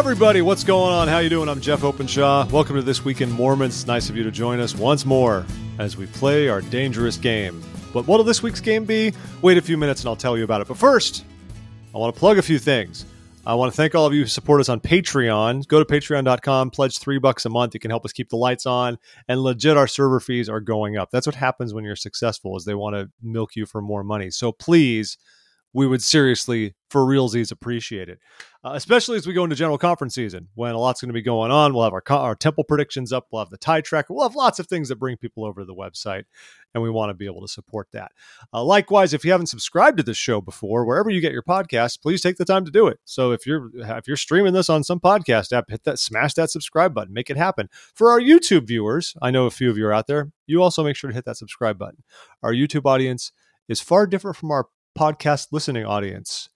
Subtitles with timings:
[0.00, 1.08] everybody, what's going on?
[1.08, 1.46] How you doing?
[1.46, 2.46] I'm Jeff Openshaw.
[2.46, 3.86] Welcome to This Week in Mormons.
[3.86, 5.44] Nice of you to join us once more
[5.78, 7.62] as we play our dangerous game.
[7.92, 9.12] But what'll this week's game be?
[9.42, 10.68] Wait a few minutes and I'll tell you about it.
[10.68, 11.26] But first,
[11.94, 13.04] I want to plug a few things.
[13.44, 15.68] I want to thank all of you who support us on Patreon.
[15.68, 17.74] Go to patreon.com, pledge three bucks a month.
[17.74, 18.96] You can help us keep the lights on.
[19.28, 21.10] And legit, our server fees are going up.
[21.10, 24.30] That's what happens when you're successful, is they want to milk you for more money.
[24.30, 25.18] So please,
[25.72, 28.18] we would seriously, for realsies, appreciate it.
[28.62, 31.22] Uh, especially as we go into general conference season, when a lot's going to be
[31.22, 31.72] going on.
[31.72, 33.26] We'll have our, our temple predictions up.
[33.30, 34.12] We'll have the tie tracker.
[34.12, 36.24] We'll have lots of things that bring people over to the website,
[36.74, 38.12] and we want to be able to support that.
[38.52, 42.02] Uh, likewise, if you haven't subscribed to this show before, wherever you get your podcast,
[42.02, 42.98] please take the time to do it.
[43.04, 46.50] So if you're if you're streaming this on some podcast app, hit that smash that
[46.50, 47.68] subscribe button, make it happen.
[47.94, 50.32] For our YouTube viewers, I know a few of you are out there.
[50.46, 52.02] You also make sure to hit that subscribe button.
[52.42, 53.32] Our YouTube audience
[53.68, 54.66] is far different from our
[54.98, 56.48] podcast listening audience.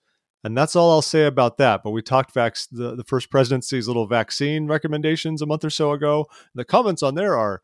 [0.43, 1.83] And that's all I'll say about that.
[1.83, 5.93] But we talked vac- the, the first presidency's little vaccine recommendations a month or so
[5.93, 6.27] ago.
[6.55, 7.63] The comments on there are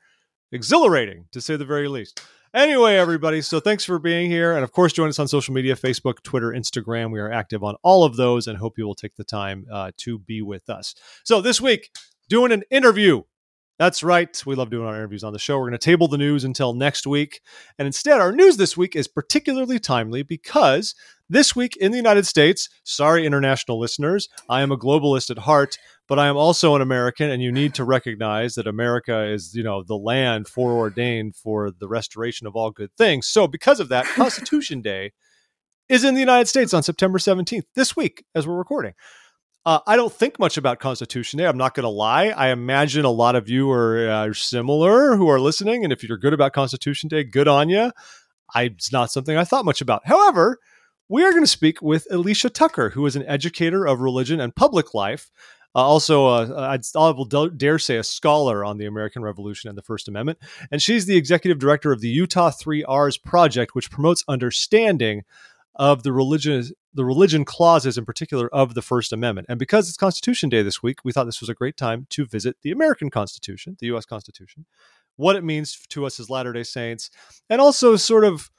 [0.50, 2.22] exhilarating, to say the very least.
[2.52, 4.54] Anyway, everybody, so thanks for being here.
[4.54, 7.12] And of course, join us on social media Facebook, Twitter, Instagram.
[7.12, 9.92] We are active on all of those and hope you will take the time uh,
[9.98, 10.94] to be with us.
[11.22, 11.90] So this week,
[12.28, 13.22] doing an interview
[13.80, 14.42] that's right.
[14.44, 15.56] We love doing our interviews on the show.
[15.56, 17.40] We're going to table the news until next week.
[17.78, 20.94] And instead, our news this week is particularly timely because
[21.30, 25.78] this week in the United States, sorry, international listeners, I am a globalist at heart,
[26.08, 29.62] but I am also an American, and you need to recognize that America is, you
[29.62, 33.28] know, the land foreordained for the restoration of all good things.
[33.28, 35.12] So, because of that, Constitution Day
[35.88, 38.92] is in the United States on September 17th, this week, as we're recording.
[39.66, 41.46] Uh, I don't think much about Constitution Day.
[41.46, 42.28] I'm not going to lie.
[42.28, 45.84] I imagine a lot of you are uh, similar who are listening.
[45.84, 47.92] And if you're good about Constitution Day, good on you.
[48.56, 50.06] It's not something I thought much about.
[50.06, 50.58] However,
[51.10, 54.56] we are going to speak with Alicia Tucker, who is an educator of religion and
[54.56, 55.30] public life.
[55.74, 59.82] Uh, also, uh, I will dare say a scholar on the American Revolution and the
[59.82, 60.38] First Amendment.
[60.72, 65.22] And she's the executive director of the Utah 3Rs Project, which promotes understanding
[65.76, 69.46] of the religion the religion clauses in particular of the First Amendment.
[69.48, 72.26] And because it's Constitution Day this week, we thought this was a great time to
[72.26, 74.66] visit the American Constitution, the US Constitution,
[75.16, 77.10] what it means to us as Latter-day Saints,
[77.48, 78.50] and also sort of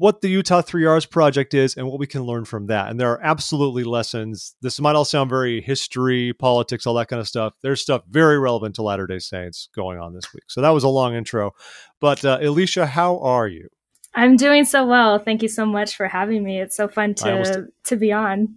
[0.00, 2.88] what the Utah 3Rs project is and what we can learn from that.
[2.88, 4.54] And there are absolutely lessons.
[4.62, 7.52] This might all sound very history, politics, all that kind of stuff.
[7.62, 10.44] There's stuff very relevant to Latter day Saints going on this week.
[10.46, 11.52] So that was a long intro.
[12.00, 13.68] But uh, Alicia, how are you?
[14.14, 15.18] I'm doing so well.
[15.18, 16.60] Thank you so much for having me.
[16.60, 18.56] It's so fun to to be on.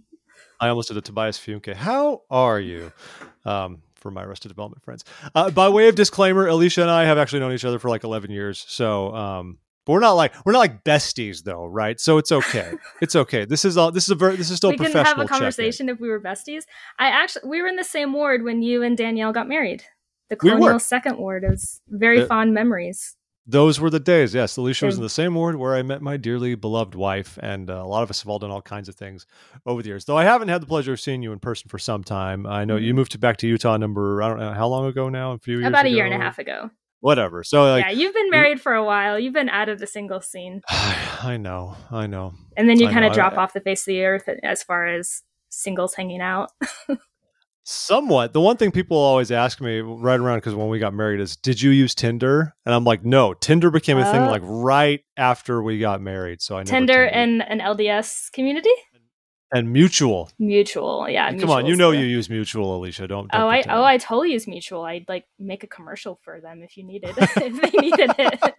[0.60, 1.74] I almost did a Tobias Funke.
[1.74, 2.92] How are you?
[3.44, 5.04] Um, for my Arrested Development friends.
[5.34, 8.04] Uh, by way of disclaimer, Alicia and I have actually known each other for like
[8.04, 8.62] 11 years.
[8.68, 11.98] So, um, but we're not like we're not like besties though, right?
[11.98, 12.72] So it's okay.
[13.02, 13.44] it's okay.
[13.44, 13.90] This is all.
[13.90, 14.36] This is a very.
[14.36, 15.02] This is still we professional.
[15.02, 16.64] We can have a conversation if we were besties.
[16.98, 19.84] I actually we were in the same ward when you and Danielle got married.
[20.30, 23.16] The Colonial we Second Ward is very fond memories
[23.46, 24.34] those were the days.
[24.34, 27.68] Yes, Alicia was in the same ward where I met my dearly beloved wife, and
[27.68, 29.26] uh, a lot of us have all done all kinds of things
[29.66, 30.04] over the years.
[30.04, 32.46] Though I haven't had the pleasure of seeing you in person for some time.
[32.46, 32.84] I know mm-hmm.
[32.84, 33.76] you moved to, back to Utah.
[33.76, 35.32] Number I don't know how long ago now.
[35.32, 36.70] A few years about a year and a half ago.
[37.00, 37.44] Whatever.
[37.44, 39.18] So like, yeah, you've been married for a while.
[39.18, 40.62] You've been out of the single scene.
[40.70, 41.76] I know.
[41.90, 42.32] I know.
[42.56, 44.86] And then you kind of drop I, off the face of the earth as far
[44.86, 46.50] as singles hanging out.
[47.66, 48.34] Somewhat.
[48.34, 51.34] The one thing people always ask me right around because when we got married is,
[51.34, 52.54] did you use Tinder?
[52.66, 53.32] And I'm like, no.
[53.32, 54.30] Tinder became a thing oh.
[54.30, 56.42] like right after we got married.
[56.42, 58.70] So I Tinder and an LDS community
[59.50, 60.30] and mutual.
[60.38, 61.32] Mutual, yeah.
[61.32, 63.06] Come on, you know you use mutual, Alicia.
[63.06, 63.30] Don't.
[63.30, 64.82] don't oh, I oh I totally use mutual.
[64.82, 68.54] I'd like make a commercial for them if you needed if they needed it.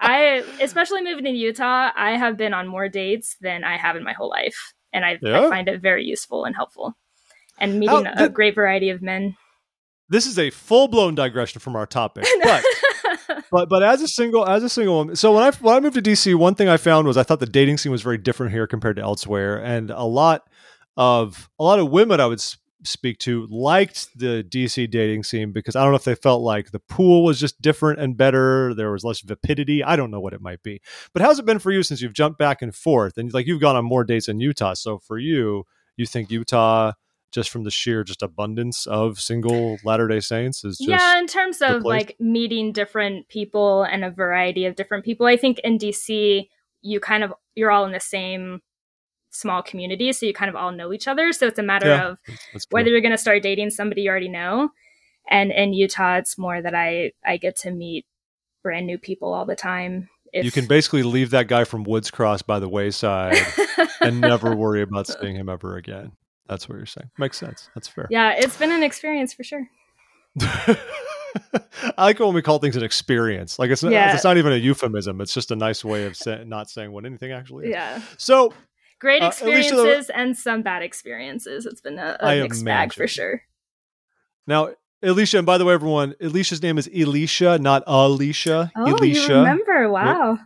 [0.00, 4.04] I especially moving to Utah, I have been on more dates than I have in
[4.04, 5.46] my whole life, and I, yeah?
[5.46, 6.94] I find it very useful and helpful
[7.60, 9.36] and meeting How, a great variety of men.
[10.08, 12.64] This is a full blown digression from our topic, but
[13.50, 15.94] but but as a single as a single woman, so when I when I moved
[15.96, 18.52] to DC, one thing I found was I thought the dating scene was very different
[18.52, 20.48] here compared to elsewhere, and a lot
[20.96, 22.42] of a lot of women I would
[22.84, 26.70] speak to liked the DC dating scene because I don't know if they felt like
[26.70, 28.72] the pool was just different and better.
[28.74, 29.82] There was less vapidity.
[29.82, 30.80] I don't know what it might be.
[31.12, 33.60] But how's it been for you since you've jumped back and forth and like you've
[33.60, 34.74] gone on more dates in Utah?
[34.74, 35.64] So for you,
[35.96, 36.92] you think Utah
[37.32, 41.18] just from the sheer just abundance of single Latter Day Saints is just yeah.
[41.18, 45.58] In terms of like meeting different people and a variety of different people, I think
[45.60, 46.48] in DC
[46.82, 48.60] you kind of you're all in the same
[49.30, 51.32] small community, so you kind of all know each other.
[51.32, 52.18] So it's a matter yeah, of
[52.70, 54.70] whether you're going to start dating somebody you already know.
[55.30, 58.06] And in Utah, it's more that I I get to meet
[58.62, 60.08] brand new people all the time.
[60.32, 60.44] If...
[60.44, 63.36] You can basically leave that guy from Woods Cross by the wayside
[64.00, 66.12] and never worry about seeing him ever again.
[66.48, 67.10] That's what you're saying.
[67.18, 67.68] Makes sense.
[67.74, 68.06] That's fair.
[68.10, 69.68] Yeah, it's been an experience for sure.
[70.40, 70.76] I
[71.98, 73.58] like when we call things an experience.
[73.58, 74.14] Like it's not, yeah.
[74.14, 75.20] it's not even a euphemism.
[75.20, 77.72] It's just a nice way of say, not saying what anything actually is.
[77.72, 78.00] Yeah.
[78.16, 78.54] So
[78.98, 81.66] great uh, experiences the, and some bad experiences.
[81.66, 82.88] It's been a, a mixed imagine.
[82.88, 83.42] bag for sure.
[84.46, 84.70] Now,
[85.02, 88.72] Alicia, and by the way, everyone, Alicia's name is Alicia, not Alicia.
[88.74, 89.20] Oh, Alicia.
[89.20, 89.90] you remember?
[89.90, 90.38] Wow.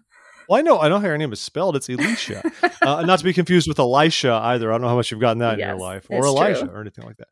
[0.52, 1.76] Well, I know, I know how her name is spelled.
[1.76, 2.42] It's Elisha,
[2.82, 4.70] uh, not to be confused with Elisha either.
[4.70, 6.68] I don't know how much you've gotten that yes, in your life, or Elijah, true.
[6.74, 7.28] or anything like that.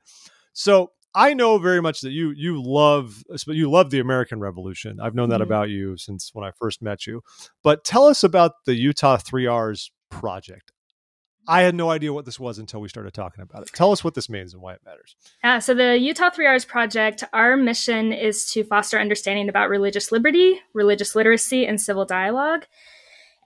[0.55, 5.01] So I know very much that you you love you love the American Revolution.
[5.03, 5.43] I've known that mm-hmm.
[5.43, 7.21] about you since when I first met you.
[7.63, 10.73] But tell us about the Utah Three R's project.
[11.47, 13.71] I had no idea what this was until we started talking about it.
[13.75, 15.15] Tell us what this means and why it matters.
[15.45, 20.11] Yeah, so the Utah Three R's project, our mission is to foster understanding about religious
[20.11, 22.65] liberty, religious literacy, and civil dialogue.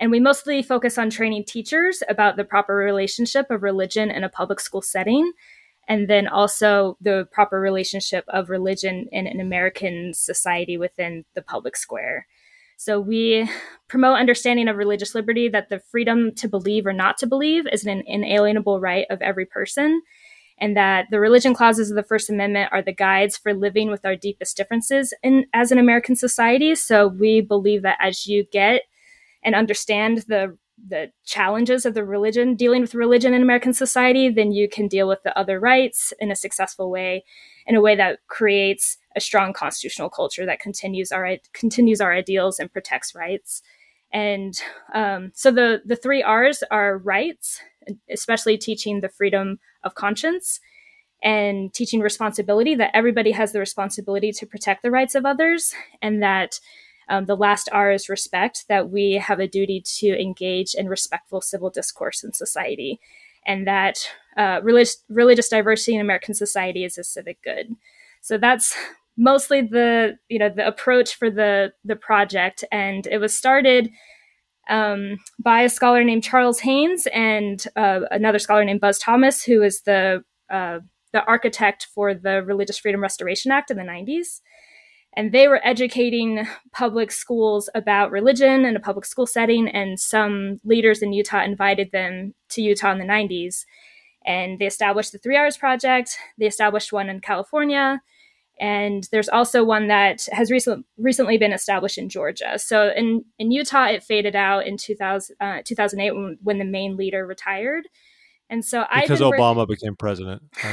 [0.04, 4.28] And we mostly focus on training teachers about the proper relationship of religion in a
[4.28, 5.32] public school setting
[5.88, 11.74] and then also the proper relationship of religion in an American society within the public
[11.74, 12.26] square.
[12.76, 13.48] So we
[13.88, 17.86] promote understanding of religious liberty that the freedom to believe or not to believe is
[17.86, 20.02] an inalienable right of every person,
[20.58, 24.04] and that the religion clauses of the First Amendment are the guides for living with
[24.04, 26.74] our deepest differences in as an American society.
[26.74, 28.82] So we believe that as you get
[29.44, 30.56] and understand the
[30.88, 35.06] the challenges of the religion, dealing with religion in American society, then you can deal
[35.06, 37.24] with the other rights in a successful way,
[37.66, 42.58] in a way that creates a strong constitutional culture that continues our continues our ideals
[42.58, 43.62] and protects rights.
[44.12, 44.54] And
[44.94, 47.60] um, so the the three R's are rights,
[48.10, 50.60] especially teaching the freedom of conscience
[51.22, 56.22] and teaching responsibility that everybody has the responsibility to protect the rights of others and
[56.22, 56.60] that
[57.08, 61.40] um, the last R is respect, that we have a duty to engage in respectful
[61.40, 63.00] civil discourse in society,
[63.46, 67.74] and that uh, religious, religious diversity in American society is a civic good.
[68.20, 68.76] So that's
[69.16, 73.90] mostly the you know the approach for the the project, and it was started
[74.70, 79.62] um, by a scholar named Charles Haynes and uh, another scholar named Buzz Thomas, who
[79.62, 80.80] is the uh,
[81.12, 84.40] the architect for the Religious Freedom Restoration Act in the 90s
[85.16, 90.60] and they were educating public schools about religion in a public school setting and some
[90.64, 93.64] leaders in utah invited them to utah in the 90s
[94.26, 98.00] and they established the three R's project they established one in california
[98.60, 102.58] and there's also one that has recent, recently been established in georgia.
[102.58, 106.96] So in, in utah it faded out in 2000, uh, 2008 when, when the main
[106.96, 107.88] leader retired
[108.50, 110.42] and so I because Obama became president.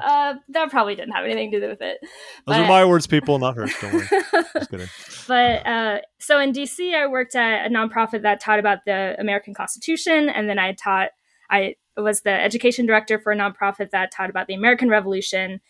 [0.00, 1.98] uh, that probably didn't have anything to do with it.
[2.00, 2.10] Those
[2.46, 3.72] but, are my words, people, not hers.
[3.80, 4.08] Don't worry.
[4.54, 4.88] Just kidding.
[5.28, 9.54] But uh, so in DC, I worked at a nonprofit that taught about the American
[9.54, 11.10] Constitution, and then I taught.
[11.48, 15.60] I was the education director for a nonprofit that taught about the American Revolution,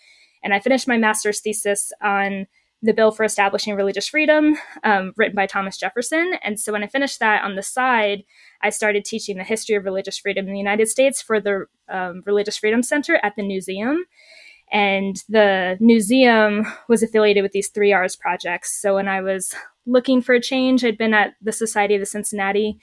[0.43, 2.47] and I finished my master's thesis on
[2.83, 6.35] the Bill for Establishing Religious Freedom, um, written by Thomas Jefferson.
[6.43, 8.25] And so when I finished that on the side,
[8.61, 12.23] I started teaching the history of religious freedom in the United States for the um,
[12.27, 13.99] Religious Freedom Center at the Newseum.
[14.73, 18.81] And the Newseum was affiliated with these three R's projects.
[18.81, 19.55] So when I was
[19.87, 22.79] looking for a change, I'd been at the Society of the Cincinnati,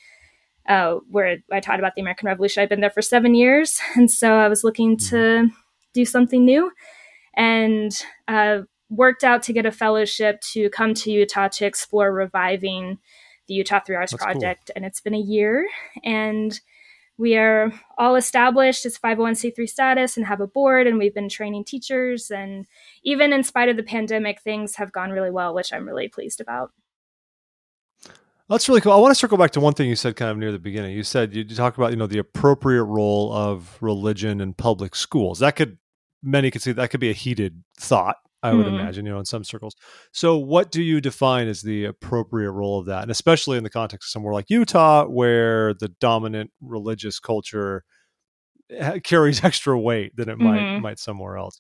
[0.67, 2.61] uh, where I taught about the American Revolution.
[2.61, 3.79] I'd been there for seven years.
[3.95, 5.47] And so I was looking to mm-hmm.
[5.93, 6.71] do something new.
[7.35, 7.91] And
[8.27, 12.97] uh, worked out to get a fellowship to come to Utah to explore reviving
[13.47, 14.67] the Utah Three R's Project.
[14.67, 14.73] Cool.
[14.75, 15.67] And it's been a year.
[16.03, 16.59] And
[17.17, 21.65] we are all established as 501c3 status and have a board, and we've been training
[21.65, 22.31] teachers.
[22.31, 22.65] And
[23.03, 26.39] even in spite of the pandemic, things have gone really well, which I'm really pleased
[26.39, 26.71] about.
[28.47, 28.93] That's really cool.
[28.93, 30.95] I want to circle back to one thing you said kind of near the beginning.
[30.95, 34.95] You said you, you talk about, you know, the appropriate role of religion in public
[34.95, 35.39] schools.
[35.39, 35.77] That could
[36.23, 38.79] many could see that could be a heated thought I would mm.
[38.79, 39.75] imagine, you know, in some circles.
[40.13, 43.01] So, what do you define as the appropriate role of that?
[43.01, 47.83] And especially in the context of somewhere like Utah, where the dominant religious culture
[49.03, 50.45] carries extra weight than it mm-hmm.
[50.45, 51.59] might might somewhere else.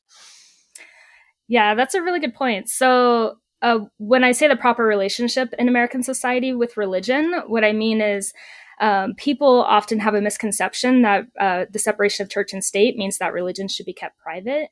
[1.47, 2.69] Yeah, that's a really good point.
[2.69, 7.73] So, uh, when I say the proper relationship in American society with religion, what I
[7.73, 8.33] mean is
[8.79, 13.17] um, people often have a misconception that uh, the separation of church and state means
[13.17, 14.69] that religion should be kept private.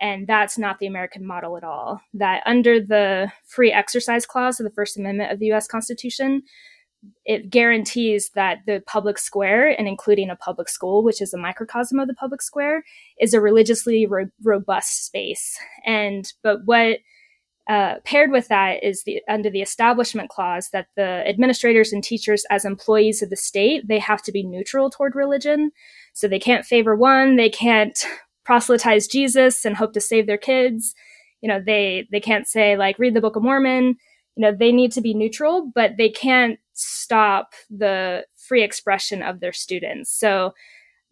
[0.00, 2.00] And that's not the American model at all.
[2.14, 6.42] That under the free exercise clause of the First Amendment of the US Constitution,
[7.24, 11.98] it guarantees that the public square, and including a public school, which is a microcosm
[11.98, 12.84] of the public square,
[13.20, 15.56] is a religiously ro- robust space.
[15.84, 16.98] And but what
[17.68, 22.44] uh, paired with that is the under the establishment clause that the administrators and teachers
[22.48, 25.72] as employees of the state they have to be neutral toward religion
[26.12, 28.06] so they can't favor one they can't
[28.46, 30.94] proselytize jesus and hope to save their kids
[31.40, 33.96] you know they they can't say like read the book of mormon
[34.36, 39.40] you know they need to be neutral but they can't stop the free expression of
[39.40, 40.52] their students so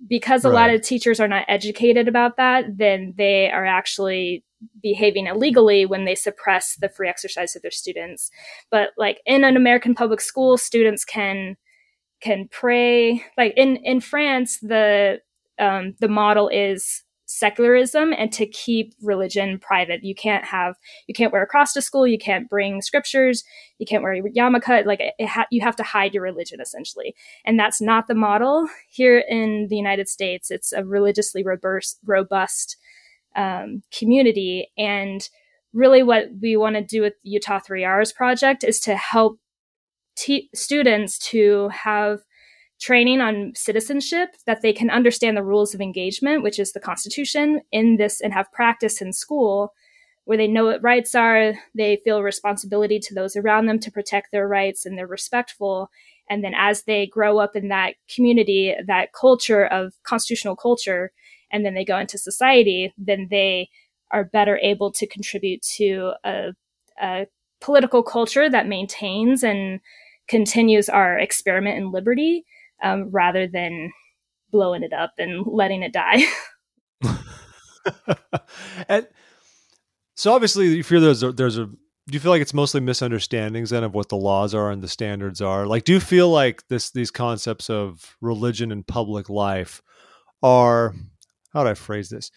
[0.08, 0.54] because a right.
[0.54, 4.44] lot of teachers are not educated about that then they are actually
[4.82, 8.30] behaving illegally when they suppress the free exercise of their students.
[8.70, 11.56] But like in an American public school, students can
[12.20, 13.24] can pray.
[13.36, 15.20] Like in in France, the
[15.58, 17.02] um, the model is
[17.34, 20.04] secularism and to keep religion private.
[20.04, 20.76] You can't have
[21.06, 22.06] you can't wear a cross to school.
[22.06, 23.42] You can't bring scriptures.
[23.78, 24.86] You can't wear a yarmulke.
[24.86, 27.14] Like ha- you have to hide your religion essentially,
[27.44, 30.50] and that's not the model here in the United States.
[30.50, 32.76] It's a religiously robust robust
[33.34, 34.70] um, community.
[34.78, 35.28] And
[35.72, 39.38] really, what we want to do with Utah 3Rs project is to help
[40.54, 42.20] students to have
[42.84, 47.62] training on citizenship that they can understand the rules of engagement, which is the Constitution,
[47.72, 49.72] in this and have practice in school
[50.26, 54.32] where they know what rights are, they feel responsibility to those around them to protect
[54.32, 55.90] their rights, and they're respectful.
[56.28, 61.12] And then as they grow up in that community, that culture of constitutional culture,
[61.50, 63.68] and then they go into society, then they
[64.10, 66.52] are better able to contribute to a,
[67.00, 67.26] a
[67.60, 69.80] political culture that maintains and
[70.28, 72.44] continues our experiment in liberty
[72.82, 73.92] um, rather than
[74.50, 76.22] blowing it up and letting it die.
[78.88, 79.06] and
[80.14, 83.70] so obviously you feel there's a, there's a do you feel like it's mostly misunderstandings
[83.70, 86.66] then of what the laws are and the standards are like do you feel like
[86.68, 89.82] this these concepts of religion and public life
[90.42, 90.94] are
[91.54, 92.30] how do I phrase this?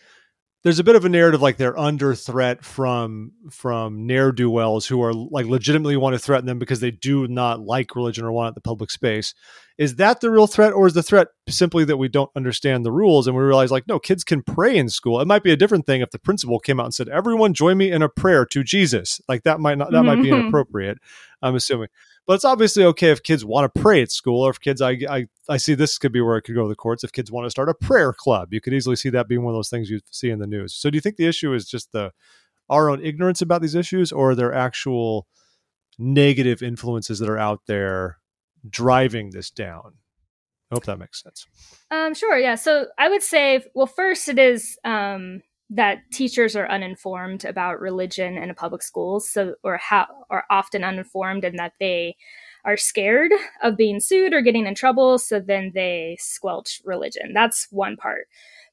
[0.67, 4.85] There's a bit of a narrative like they're under threat from from ne'er do wells
[4.85, 8.33] who are like legitimately want to threaten them because they do not like religion or
[8.33, 9.33] want the public space.
[9.77, 12.91] Is that the real threat, or is the threat simply that we don't understand the
[12.91, 15.21] rules and we realize like no, kids can pray in school.
[15.21, 17.77] It might be a different thing if the principal came out and said, "Everyone, join
[17.77, 20.05] me in a prayer to Jesus." Like that might not that mm-hmm.
[20.05, 20.41] might be mm-hmm.
[20.41, 20.97] inappropriate.
[21.41, 21.87] I'm assuming.
[22.27, 24.97] But it's obviously okay if kids want to pray at school, or if kids, I,
[25.09, 27.05] I, I see this could be where it could go to the courts.
[27.05, 29.53] If kids want to start a prayer club, you could easily see that being one
[29.53, 30.75] of those things you see in the news.
[30.75, 32.11] So, do you think the issue is just the
[32.69, 35.25] our own ignorance about these issues, or are there actual
[35.97, 38.17] negative influences that are out there
[38.69, 39.93] driving this down?
[40.69, 41.47] I hope that makes sense.
[41.91, 42.37] Um, sure.
[42.37, 42.55] Yeah.
[42.55, 48.37] So I would say, well, first it is um, that teachers are uninformed about religion
[48.37, 52.15] in a public schools so or how are often uninformed and that they
[52.63, 53.31] are scared
[53.63, 58.27] of being sued or getting in trouble so then they squelch religion that's one part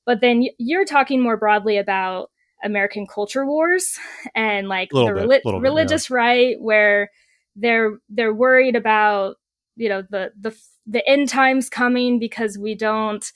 [0.06, 2.30] but then you're talking more broadly about
[2.64, 3.98] american culture wars
[4.34, 6.16] and like the bit, religious bit, yeah.
[6.16, 7.10] right where
[7.56, 9.36] they're they're worried about
[9.76, 13.32] you know the the the end times coming because we don't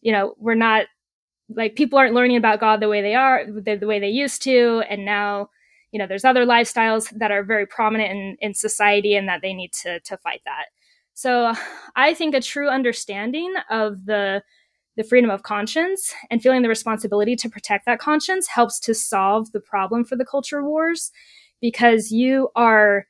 [0.00, 0.86] you know we're not
[1.54, 4.42] like people aren't learning about God the way they are, the, the, way they used
[4.42, 5.50] to, and now
[5.92, 9.52] you know there's other lifestyles that are very prominent in, in society, and that they
[9.52, 10.66] need to to fight that.
[11.14, 11.54] So
[11.96, 14.42] I think a true understanding of the
[14.96, 19.52] the freedom of conscience and feeling the responsibility to protect that conscience helps to solve
[19.52, 21.10] the problem for the culture wars
[21.60, 23.06] because you are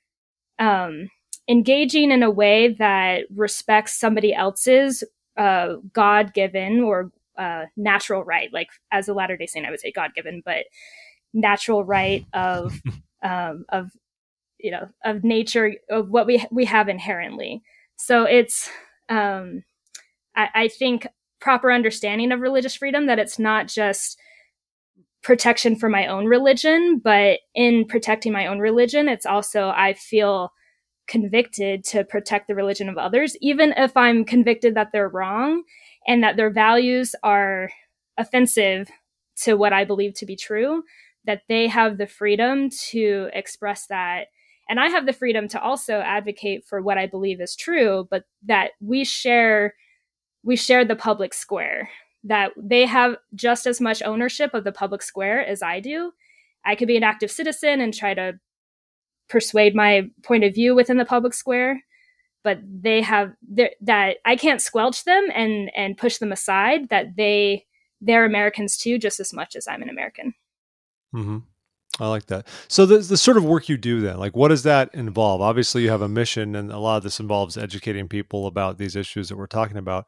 [0.58, 1.08] um,
[1.48, 5.02] engaging in a way that respects somebody else's
[5.36, 9.80] uh, God given or uh, natural right, like as a Latter Day Saint, I would
[9.80, 10.66] say God given, but
[11.32, 12.80] natural right of
[13.22, 13.90] um, of
[14.58, 17.62] you know of nature of what we we have inherently.
[17.96, 18.68] So it's
[19.08, 19.64] um,
[20.36, 21.06] I, I think
[21.40, 24.18] proper understanding of religious freedom that it's not just
[25.22, 30.52] protection for my own religion, but in protecting my own religion, it's also I feel
[31.08, 35.62] convicted to protect the religion of others, even if I'm convicted that they're wrong
[36.06, 37.70] and that their values are
[38.18, 38.90] offensive
[39.42, 40.82] to what I believe to be true,
[41.24, 44.26] that they have the freedom to express that.
[44.68, 48.24] And I have the freedom to also advocate for what I believe is true, but
[48.44, 49.74] that we share
[50.42, 51.90] we share the public square.
[52.24, 56.12] That they have just as much ownership of the public square as I do.
[56.64, 58.38] I could be an active citizen and try to
[59.28, 61.82] persuade my point of view within the public square
[62.42, 63.32] but they have
[63.82, 66.88] that I can't squelch them and and push them aside.
[66.88, 67.66] That they
[68.00, 70.34] they're Americans too, just as much as I'm an American.
[71.14, 71.38] Mm-hmm.
[71.98, 72.46] I like that.
[72.68, 75.40] So the the sort of work you do then, like what does that involve?
[75.40, 78.96] Obviously, you have a mission, and a lot of this involves educating people about these
[78.96, 80.06] issues that we're talking about.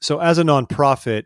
[0.00, 1.24] So, as a nonprofit,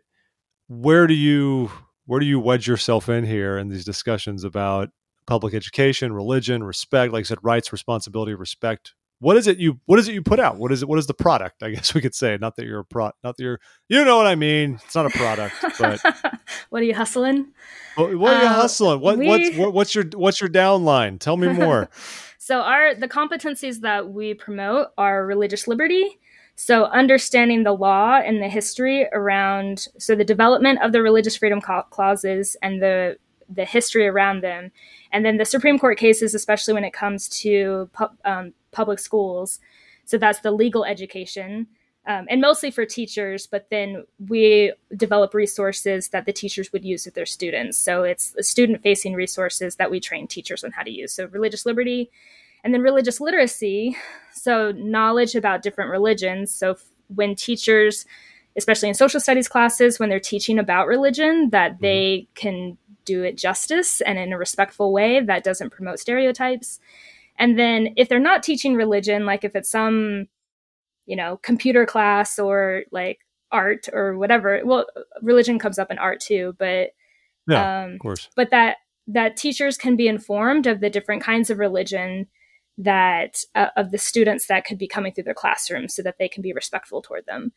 [0.69, 1.71] where do you
[2.07, 4.89] where do you wedge yourself in here in these discussions about
[5.27, 8.95] public education, religion, respect, like I said, rights, responsibility, respect.
[9.23, 10.57] What is it you what is it you put out?
[10.57, 11.63] What is it what is the product?
[11.63, 12.37] I guess we could say.
[12.41, 14.81] Not that you're a pro not that you're you know what I mean.
[14.85, 16.01] It's not a product, but
[16.71, 17.47] what are you hustling?
[17.95, 19.01] What, what are you uh, hustling?
[19.01, 19.29] What, we...
[19.29, 21.21] what's what, what's your what's your downline?
[21.21, 21.89] Tell me more.
[22.39, 26.19] so our the competencies that we promote are religious liberty,
[26.57, 31.61] so understanding the law and the history around so the development of the religious freedom
[31.61, 34.73] clauses and the the history around them,
[35.13, 37.89] and then the Supreme Court cases, especially when it comes to
[38.25, 39.61] um, public schools.
[40.05, 41.69] So that's the legal education,
[42.07, 43.47] um, and mostly for teachers.
[43.47, 47.79] But then we develop resources that the teachers would use with their students.
[47.79, 51.13] So it's student-facing resources that we train teachers on how to use.
[51.13, 52.11] So religious liberty,
[52.65, 53.97] and then religious literacy.
[54.33, 56.51] So knowledge about different religions.
[56.53, 56.77] So
[57.15, 58.07] when teachers
[58.57, 61.83] especially in social studies classes when they're teaching about religion that mm-hmm.
[61.83, 66.79] they can do it justice and in a respectful way that doesn't promote stereotypes.
[67.39, 70.29] And then if they're not teaching religion, like if it's some,
[71.07, 73.21] you know, computer class or like
[73.51, 74.87] art or whatever, well,
[75.23, 76.91] religion comes up in art too, but
[77.49, 78.29] yeah, um, of course.
[78.37, 78.77] But that
[79.09, 82.29] that teachers can be informed of the different kinds of religion
[82.79, 86.29] that uh, of the students that could be coming through their classroom so that they
[86.29, 87.53] can be respectful toward them.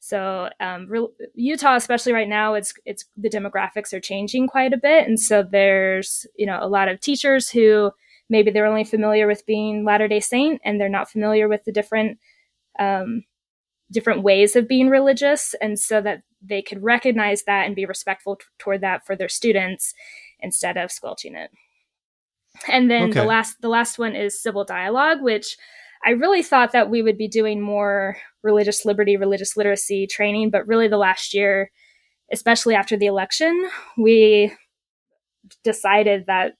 [0.00, 4.78] So um, re- Utah, especially right now, it's it's the demographics are changing quite a
[4.78, 7.92] bit, and so there's you know a lot of teachers who
[8.28, 11.72] maybe they're only familiar with being Latter Day Saint, and they're not familiar with the
[11.72, 12.18] different
[12.78, 13.24] um,
[13.90, 18.36] different ways of being religious, and so that they could recognize that and be respectful
[18.36, 19.94] t- toward that for their students
[20.40, 21.50] instead of squelching it.
[22.68, 23.20] And then okay.
[23.20, 25.56] the last the last one is civil dialogue, which
[26.04, 30.66] I really thought that we would be doing more religious liberty, religious literacy training, but
[30.66, 31.70] really the last year,
[32.32, 34.52] especially after the election, we
[35.64, 36.52] decided that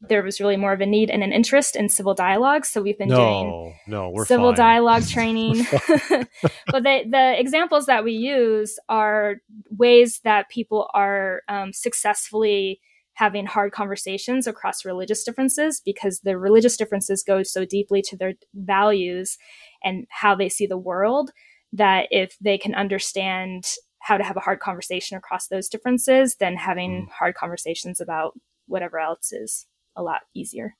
[0.00, 2.66] there was really more of a need and an interest in civil dialogue.
[2.66, 4.56] So we've been no, doing no, we're civil fine.
[4.56, 5.66] dialogue training.
[5.70, 9.36] but the, the examples that we use are
[9.70, 12.80] ways that people are um, successfully
[13.14, 18.34] having hard conversations across religious differences because the religious differences go so deeply to their
[18.54, 19.38] values
[19.82, 21.30] and how they see the world
[21.72, 23.64] that if they can understand
[24.02, 27.12] how to have a hard conversation across those differences, then having mm.
[27.18, 28.34] hard conversations about
[28.66, 30.74] whatever else is a lot easier.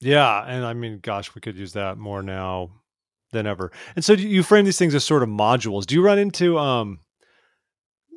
[0.00, 2.70] Yeah, and I mean, gosh, we could use that more now
[3.32, 3.72] than ever.
[3.96, 5.86] And so you frame these things as sort of modules.
[5.86, 7.00] Do you run into um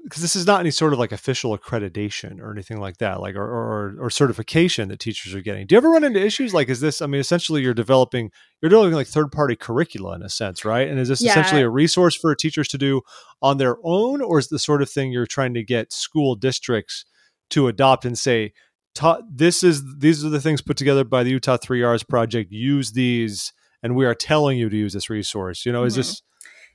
[0.04, 3.36] because this is not any sort of like official accreditation or anything like that, like
[3.36, 5.68] or, or, or certification that teachers are getting.
[5.68, 7.02] Do you ever run into issues like is this?
[7.02, 10.88] I mean, essentially, you're developing you're developing like third party curricula in a sense, right?
[10.88, 11.32] And is this yeah.
[11.32, 13.02] essentially a resource for teachers to do
[13.42, 17.06] on their own, or is the sort of thing you're trying to get school districts
[17.52, 18.54] to adopt and say,
[19.30, 22.52] this is these are the things put together by the Utah Three R's project.
[22.52, 25.66] Use these, and we are telling you to use this resource.
[25.66, 25.88] You know, mm-hmm.
[25.88, 26.22] is this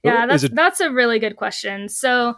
[0.06, 1.88] yeah, that's it- that's a really good question.
[1.88, 2.34] So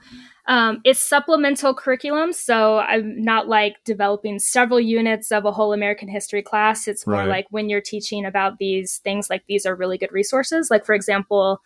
[0.46, 6.09] um, it's supplemental curriculum, so I'm not like developing several units of a whole American
[6.09, 6.88] history class.
[6.88, 7.29] It's more right.
[7.29, 10.70] like when you're teaching about these things, like these are really good resources.
[10.70, 11.61] Like for example,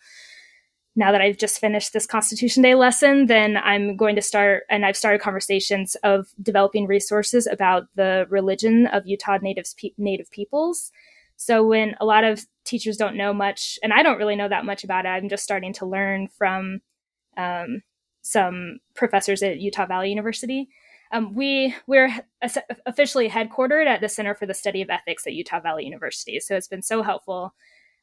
[0.95, 4.85] now that I've just finished this Constitution Day lesson, then I'm going to start, and
[4.85, 10.91] I've started conversations of developing resources about the religion of Utah natives, pe- native peoples.
[11.35, 14.65] So when a lot of teachers don't know much, and I don't really know that
[14.65, 16.81] much about it, I'm just starting to learn from
[17.37, 17.81] um,
[18.21, 20.69] some professors at Utah Valley University.
[21.11, 22.11] Um, we we're
[22.85, 26.55] officially headquartered at the Center for the Study of Ethics at Utah Valley University, so
[26.55, 27.53] it's been so helpful.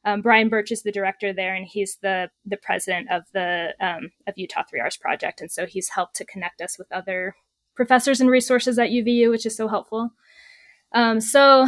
[0.03, 4.11] Um, Brian Birch is the director there, and he's the the president of the um,
[4.27, 7.35] of Utah Three R's project, and so he's helped to connect us with other
[7.75, 10.11] professors and resources at UVU, which is so helpful.
[10.93, 11.67] Um, so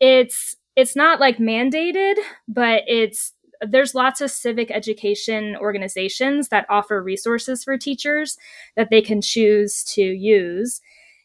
[0.00, 2.16] it's it's not like mandated,
[2.48, 8.36] but it's there's lots of civic education organizations that offer resources for teachers
[8.76, 10.80] that they can choose to use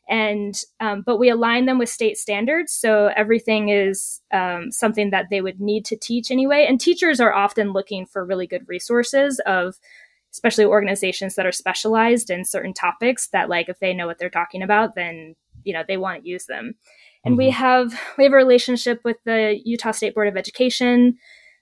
[0.10, 5.28] and um, but we align them with state standards so everything is um, something that
[5.30, 6.66] they would need to teach anyway.
[6.68, 9.76] And teachers are often looking for really good resources of
[10.32, 14.30] especially organizations that are specialized in certain topics that like if they know what they're
[14.30, 16.76] talking about then you know they want to use them.
[17.24, 17.38] And mm-hmm.
[17.38, 21.18] we have we have a relationship with the Utah State Board of Education,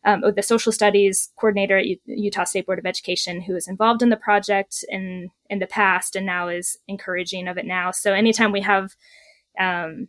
[0.08, 4.02] um, the social studies coordinator at U- Utah State Board of Education, who is involved
[4.02, 7.92] in the project in in the past and now is encouraging of it now.
[7.92, 8.96] So anytime we have
[9.60, 10.08] um,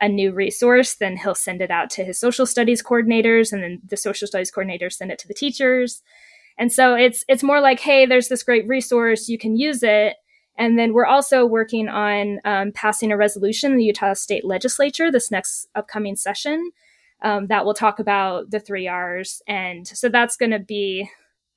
[0.00, 3.80] a new resource, then he'll send it out to his social studies coordinators, and then
[3.90, 6.02] the social studies coordinators send it to the teachers.
[6.58, 10.16] And so it's it's more like, hey, there's this great resource, you can use it
[10.56, 15.10] And then we're also working on um, passing a resolution in the Utah State Legislature
[15.10, 16.70] this next upcoming session
[17.22, 19.42] um, that will talk about the three R's.
[19.46, 21.08] And so that's going to be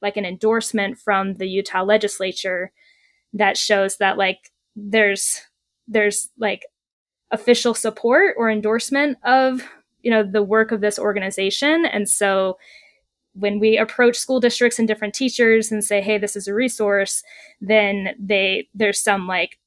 [0.01, 2.71] like an endorsement from the Utah legislature
[3.34, 5.41] that shows that like there's
[5.88, 6.63] there's like
[7.32, 9.62] official support or endorsement of
[10.01, 12.58] you know the work of this organization and so
[13.34, 17.23] when we approach school districts and different teachers and say hey this is a resource
[17.60, 19.60] then they there's some like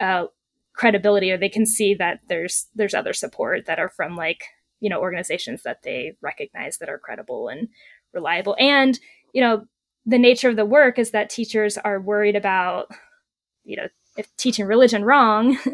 [0.00, 0.26] uh,
[0.74, 4.44] credibility or they can see that there's there's other support that are from like
[4.80, 7.68] you know organizations that they recognize that are credible and
[8.12, 8.56] reliable.
[8.58, 8.98] And
[9.32, 9.64] you know
[10.06, 12.88] the nature of the work is that teachers are worried about
[13.64, 15.58] you know if teaching religion wrong.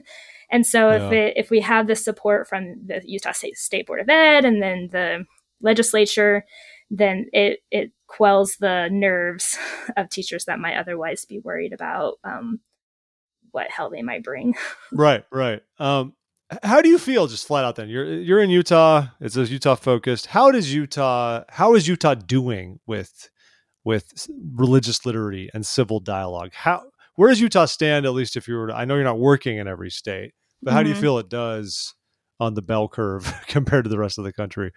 [0.48, 1.06] And so yeah.
[1.06, 4.44] if it, if we have the support from the utah state, state board of ed
[4.44, 5.24] and then the
[5.60, 6.44] legislature
[6.90, 9.58] then it it quells the nerves
[9.96, 12.60] of teachers that might otherwise be worried about um,
[13.50, 14.54] what hell they might bring.
[14.92, 15.62] Right right.
[15.78, 16.14] Um,
[16.62, 20.26] how do you feel just flat out then you're you're in utah It's utah focused
[20.26, 23.30] how does utah how is utah doing with
[23.84, 26.84] with religious liberty and civil dialogue how
[27.16, 29.58] where does utah stand at least if you were to, i know you're not working
[29.58, 30.84] in every state but how mm-hmm.
[30.84, 31.02] do you mm-hmm.
[31.02, 31.94] feel it does
[32.38, 34.72] on the bell curve compared to the rest of the country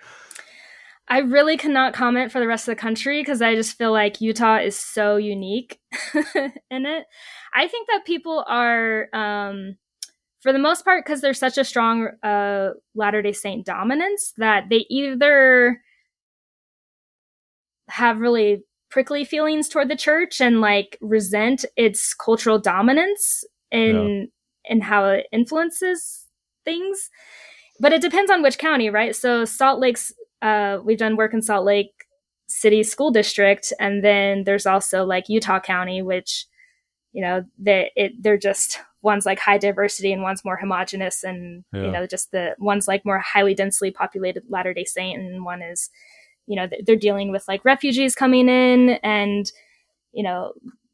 [1.11, 4.21] I really cannot comment for the rest of the country because I just feel like
[4.21, 5.79] Utah is so unique
[6.35, 7.05] in it.
[7.51, 9.75] I think that people are um,
[10.41, 14.65] for the most part, because there's such a strong uh, Latter day Saint dominance, that
[14.69, 15.81] they either
[17.89, 24.29] have really prickly feelings toward the church and like resent its cultural dominance in
[24.65, 24.73] yeah.
[24.73, 26.25] in how it influences
[26.65, 27.09] things.
[27.79, 29.15] But it depends on which county, right?
[29.15, 31.91] So Salt Lake's uh, we've done work in Salt Lake
[32.47, 36.45] City School District, and then there's also like Utah County, which
[37.11, 41.63] you know they it they're just one's like high diversity and one's more homogenous and
[41.73, 41.83] yeah.
[41.83, 45.61] you know just the one's like more highly densely populated latter day saint and one
[45.61, 45.89] is
[46.47, 49.51] you know they're dealing with like refugees coming in and
[50.11, 50.51] you know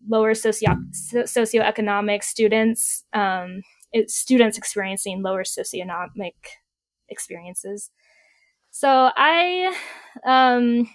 [0.08, 3.62] lower socio socioeconomic students um
[4.08, 6.34] students experiencing lower socioeconomic
[7.10, 7.89] experiences
[8.69, 9.73] so i
[10.25, 10.88] um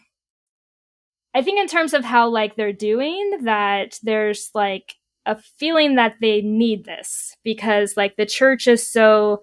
[1.35, 4.94] i think in terms of how like they're doing that there's like
[5.26, 9.42] a feeling that they need this because like the church is so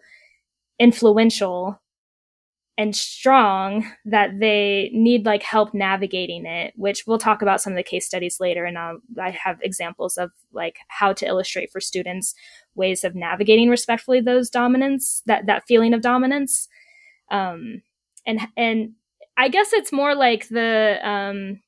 [0.80, 1.80] influential
[2.80, 7.78] and strong that they need like help navigating it which we'll talk about some of
[7.78, 8.66] the case studies later.
[8.66, 12.36] And I'll, i have examples of like how to illustrate for students
[12.76, 16.68] ways of navigating respectfully those dominance that that feeling of dominance.
[17.32, 17.82] Um
[18.28, 18.92] and and
[19.38, 21.60] i guess it's more like the um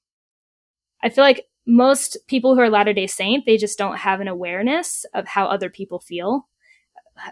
[1.02, 4.28] i feel like most people who are Latter day Saint, they just don't have an
[4.28, 6.48] awareness of how other people feel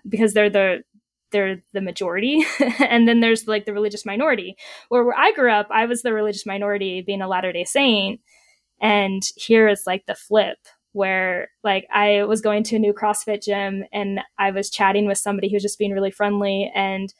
[0.07, 0.83] because they're the
[1.31, 2.45] they're the majority.
[2.79, 4.55] And then there's like the religious minority
[4.89, 8.21] where where i grew up i was the religious minority being a latter day saint.
[8.79, 10.57] And here is like the flip
[10.93, 15.17] where like i was going to a new crossfit gym and i was chatting with
[15.17, 17.13] somebody who was just being really friendly and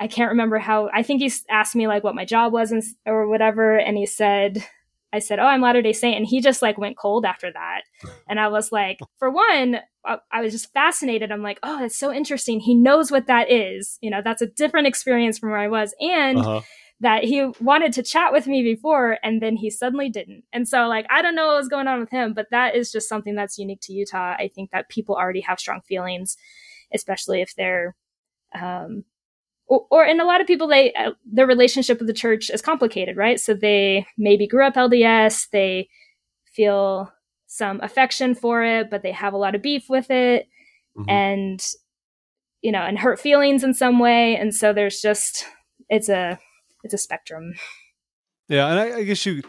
[0.00, 2.82] i can't remember how i think he asked me like what my job was and,
[3.06, 4.64] or whatever and he said
[5.12, 7.82] I said, "Oh, I'm Latter Day Saint," and he just like went cold after that.
[8.28, 11.32] And I was like, for one, I, was just fascinated.
[11.32, 12.60] I'm like, "Oh, that's so interesting.
[12.60, 13.98] He knows what that is.
[14.02, 16.60] You know, that's a different experience from where I was." And uh-huh.
[17.00, 20.44] that he wanted to chat with me before, and then he suddenly didn't.
[20.52, 22.92] And so, like, I don't know what was going on with him, but that is
[22.92, 24.34] just something that's unique to Utah.
[24.38, 26.36] I think that people already have strong feelings,
[26.92, 27.96] especially if they're
[28.54, 29.04] um,
[29.68, 32.62] or, or and a lot of people they uh, their relationship with the church is
[32.62, 33.38] complicated right?
[33.38, 35.88] So they maybe grew up lds they
[36.44, 37.12] feel
[37.46, 40.48] some affection for it but they have a lot of beef with it
[40.96, 41.08] mm-hmm.
[41.08, 41.64] and
[42.62, 44.36] you know and hurt feelings in some way.
[44.36, 45.46] And so there's just
[45.88, 46.38] it's a
[46.82, 47.54] it's a spectrum.
[48.48, 49.42] Yeah and I, I guess you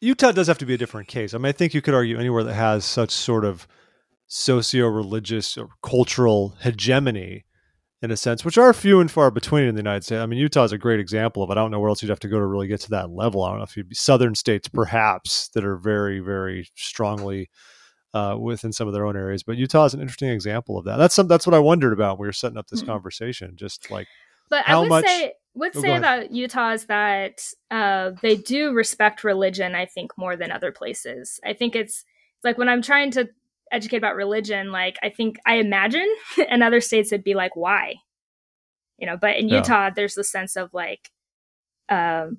[0.00, 1.34] utah does have to be a different case.
[1.34, 3.66] I mean i think you could argue anywhere that has such sort of
[4.28, 7.45] socio-religious or cultural hegemony
[8.06, 10.20] in a sense, which are few and far between in the United States.
[10.20, 11.54] I mean, Utah is a great example of it.
[11.54, 13.42] I don't know where else you'd have to go to really get to that level.
[13.42, 17.50] I don't know if you'd be southern states, perhaps, that are very, very strongly
[18.14, 19.42] uh, within some of their own areas.
[19.42, 20.98] But Utah is an interesting example of that.
[20.98, 22.92] That's some, that's what I wondered about when we were setting up this mm-hmm.
[22.92, 23.56] conversation.
[23.56, 24.06] Just like,
[24.48, 27.42] but I would much, say would oh, say about Utah is that
[27.72, 29.74] uh, they do respect religion.
[29.74, 31.40] I think more than other places.
[31.44, 32.04] I think it's
[32.36, 33.28] it's like when I'm trying to
[33.72, 36.06] educate about religion, like I think I imagine
[36.50, 37.96] in other states it'd be like, why?
[38.98, 39.58] You know, but in yeah.
[39.58, 41.10] Utah, there's the sense of like,
[41.88, 42.38] um,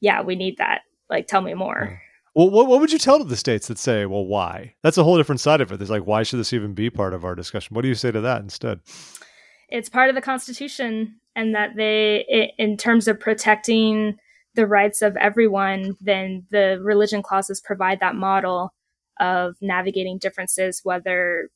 [0.00, 0.82] yeah, we need that.
[1.08, 2.00] Like, tell me more.
[2.34, 4.74] Well, what, what would you tell to the states that say, well, why?
[4.82, 5.78] That's a whole different side of it.
[5.78, 7.74] There's like, why should this even be part of our discussion?
[7.74, 8.80] What do you say to that instead?
[9.70, 14.16] It's part of the Constitution, and that they, in terms of protecting
[14.54, 18.74] the rights of everyone, then the religion clauses provide that model
[19.18, 21.50] of navigating differences, whether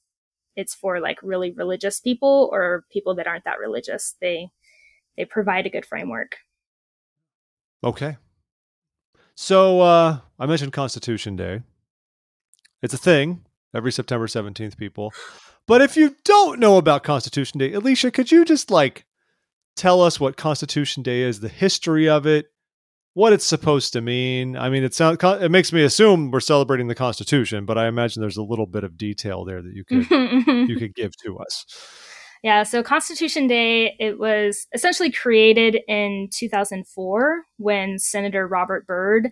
[0.56, 4.16] it's for like really religious people or people that aren't that religious.
[4.20, 4.50] They
[5.16, 6.36] they provide a good framework.
[7.82, 8.16] Okay.
[9.34, 11.62] So uh, I mentioned Constitution Day.
[12.82, 13.44] It's a thing
[13.74, 15.12] every September 17th, people.
[15.66, 19.04] But if you don't know about Constitution Day, Alicia, could you just like
[19.76, 22.50] tell us what Constitution Day is, the history of it,
[23.14, 24.56] what it's supposed to mean.
[24.56, 28.20] I mean, it sounds it makes me assume we're celebrating the Constitution, but I imagine
[28.20, 30.10] there's a little bit of detail there that you could
[30.68, 31.64] you could give to us.
[32.42, 39.30] Yeah, so Constitution Day it was essentially created in 2004 when Senator Robert Byrd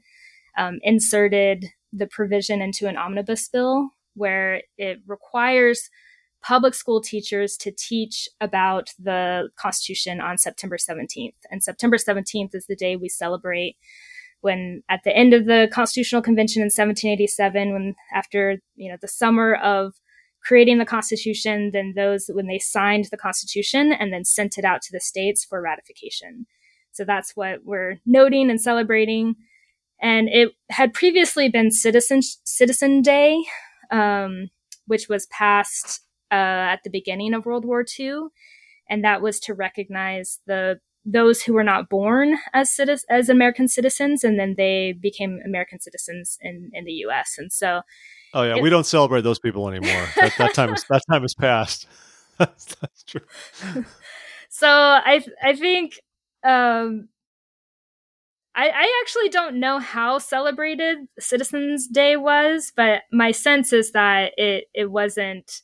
[0.58, 5.88] um, inserted the provision into an omnibus bill where it requires
[6.42, 11.35] public school teachers to teach about the Constitution on September 17th.
[11.51, 13.77] And September 17th is the day we celebrate
[14.40, 19.09] when at the end of the Constitutional Convention in 1787, when after, you know, the
[19.09, 19.94] summer of
[20.42, 24.81] creating the Constitution, then those, when they signed the Constitution and then sent it out
[24.83, 26.46] to the states for ratification.
[26.92, 29.35] So that's what we're noting and celebrating.
[30.01, 33.42] And it had previously been Citizen, Citizen Day,
[33.90, 34.51] um,
[34.87, 38.28] which was passed uh, at the beginning of World War II,
[38.88, 43.66] and that was to recognize the those who were not born as citizens, as American
[43.66, 47.36] citizens, and then they became American citizens in in the U.S.
[47.38, 47.82] And so,
[48.34, 50.08] oh yeah, it, we don't celebrate those people anymore.
[50.16, 51.86] that, that time is that time is past.
[52.38, 53.22] that's, that's true.
[54.48, 56.00] so I I think
[56.44, 57.08] um,
[58.54, 64.32] I, I actually don't know how celebrated Citizens Day was, but my sense is that
[64.36, 65.62] it it wasn't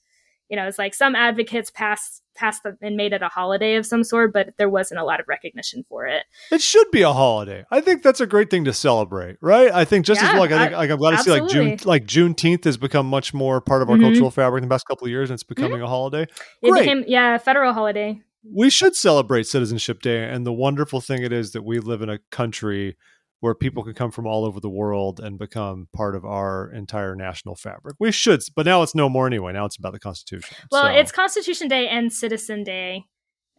[0.54, 4.04] you know, it's like some advocates passed passed and made it a holiday of some
[4.04, 6.22] sort, but there wasn't a lot of recognition for it.
[6.52, 7.64] It should be a holiday.
[7.72, 9.72] I think that's a great thing to celebrate, right?
[9.72, 11.76] I think just yeah, as like I think like I'm glad to see like June
[11.84, 14.04] like Juneteenth has become much more part of our mm-hmm.
[14.04, 15.86] cultural fabric in the past couple of years, and it's becoming mm-hmm.
[15.86, 16.22] a holiday.
[16.62, 16.82] It great.
[16.82, 18.20] became yeah, a federal holiday.
[18.48, 22.10] We should celebrate Citizenship Day and the wonderful thing it is that we live in
[22.10, 22.96] a country
[23.44, 27.14] where people can come from all over the world and become part of our entire
[27.14, 27.94] national fabric.
[28.00, 29.52] We should, but now it's no more anyway.
[29.52, 30.56] Now it's about the Constitution.
[30.72, 30.88] Well, so.
[30.88, 33.04] it's Constitution Day and Citizen Day,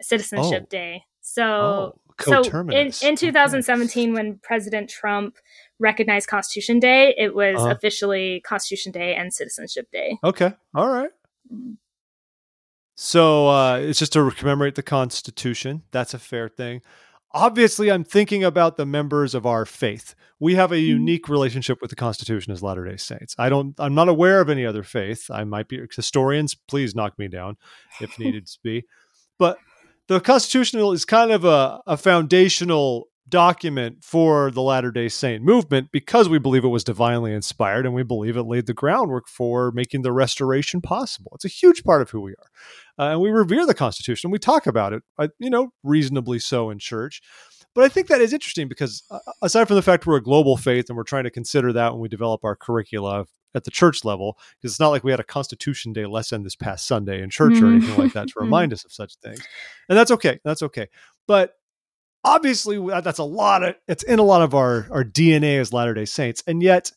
[0.01, 0.67] Citizenship oh.
[0.71, 1.03] Day.
[1.21, 4.13] So, oh, so in, in 2017, okay.
[4.15, 5.35] when President Trump
[5.77, 7.69] recognized Constitution Day, it was uh-huh.
[7.69, 10.17] officially Constitution Day and Citizenship Day.
[10.23, 10.51] Okay.
[10.73, 11.11] All right.
[12.95, 15.83] So uh, it's just to commemorate the Constitution.
[15.91, 16.81] That's a fair thing
[17.35, 20.15] obviously i'm thinking about the members of our faith.
[20.39, 20.87] We have a mm-hmm.
[20.87, 23.35] unique relationship with the constitution as latter day saints.
[23.37, 25.29] I don't i'm not aware of any other faith.
[25.29, 27.57] I might be historians please knock me down
[28.01, 28.85] if needed to be.
[29.37, 29.57] But
[30.07, 35.89] the constitution is kind of a, a foundational document for the latter day saint movement
[35.91, 39.71] because we believe it was divinely inspired and we believe it laid the groundwork for
[39.71, 41.31] making the restoration possible.
[41.33, 42.49] It's a huge part of who we are
[42.97, 44.31] uh, and we revere the Constitution.
[44.31, 47.21] We talk about it, uh, you know, reasonably so in church.
[47.73, 50.55] But I think that is interesting because uh, aside from the fact we're a global
[50.55, 54.05] faith and we're trying to consider that when we develop our curricula at the church
[54.05, 57.29] level, because it's not like we had a Constitution Day lesson this past Sunday in
[57.29, 57.65] church mm-hmm.
[57.65, 59.45] or anything like that to remind us of such things.
[59.89, 60.39] And that's okay.
[60.43, 60.87] That's okay.
[61.27, 61.55] But
[62.23, 66.05] obviously that's a lot of it's in a lot of our our DNA as Latter-day
[66.05, 66.43] Saints.
[66.47, 66.91] And yet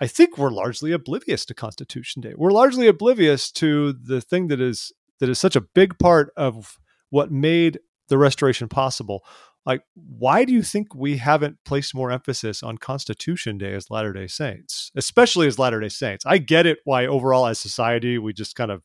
[0.00, 2.34] I think we're largely oblivious to Constitution Day.
[2.36, 6.80] We're largely oblivious to the thing that is that is such a big part of
[7.10, 9.24] what made the restoration possible.
[9.64, 14.12] Like, why do you think we haven't placed more emphasis on Constitution Day as Latter
[14.12, 16.26] day Saints, especially as Latter day Saints?
[16.26, 18.82] I get it why overall as society we just kind of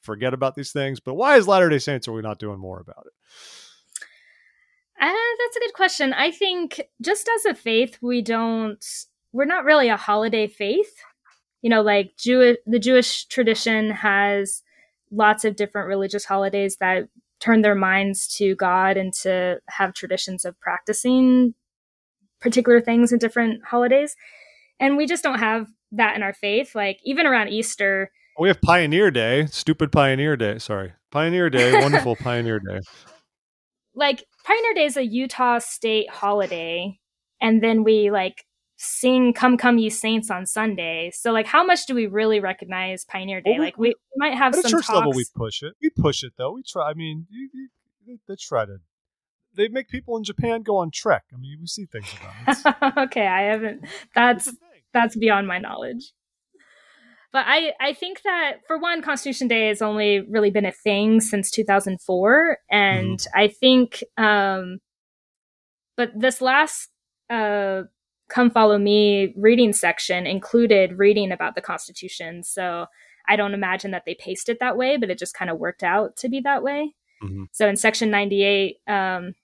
[0.00, 2.80] forget about these things, but why as Latter day Saints are we not doing more
[2.80, 3.12] about it?
[4.98, 6.14] Uh, that's a good question.
[6.14, 8.82] I think just as a faith, we don't,
[9.34, 10.94] we're not really a holiday faith.
[11.60, 14.62] You know, like Jew, the Jewish tradition has
[15.14, 17.04] lots of different religious holidays that
[17.40, 21.54] turn their minds to God and to have traditions of practicing
[22.40, 24.16] particular things in different holidays.
[24.80, 26.74] And we just don't have that in our faith.
[26.74, 30.58] Like even around Easter, we have Pioneer Day, stupid Pioneer Day.
[30.58, 32.80] Sorry, Pioneer Day, wonderful Pioneer Day.
[33.94, 36.98] Like Pioneer Day is a Utah state holiday,
[37.40, 38.44] and then we like
[38.76, 41.10] sing "Come Come Ye Saints" on Sunday.
[41.14, 43.52] So, like, how much do we really recognize Pioneer Day?
[43.52, 44.96] Well, we, like, we might have at some church talks.
[44.96, 45.12] level.
[45.12, 45.74] We push it.
[45.80, 46.52] We push it though.
[46.52, 46.90] We try.
[46.90, 47.48] I mean, you,
[48.06, 48.78] you, they try to.
[49.56, 51.24] They make people in Japan go on trek.
[51.32, 52.98] I mean, we see things about it.
[53.08, 53.84] okay, I haven't.
[54.14, 54.52] That's
[54.92, 56.12] that's beyond my knowledge.
[57.34, 61.20] But I, I think that for one, Constitution Day has only really been a thing
[61.20, 62.58] since 2004.
[62.70, 63.38] And mm-hmm.
[63.38, 64.78] I think, um,
[65.96, 66.90] but this last,
[67.28, 67.82] uh,
[68.28, 72.42] Come Follow Me reading section included reading about the Constitution.
[72.42, 72.86] So
[73.28, 75.82] I don't imagine that they paced it that way, but it just kind of worked
[75.82, 76.94] out to be that way.
[77.22, 77.44] Mm-hmm.
[77.52, 79.34] So in section 98, um,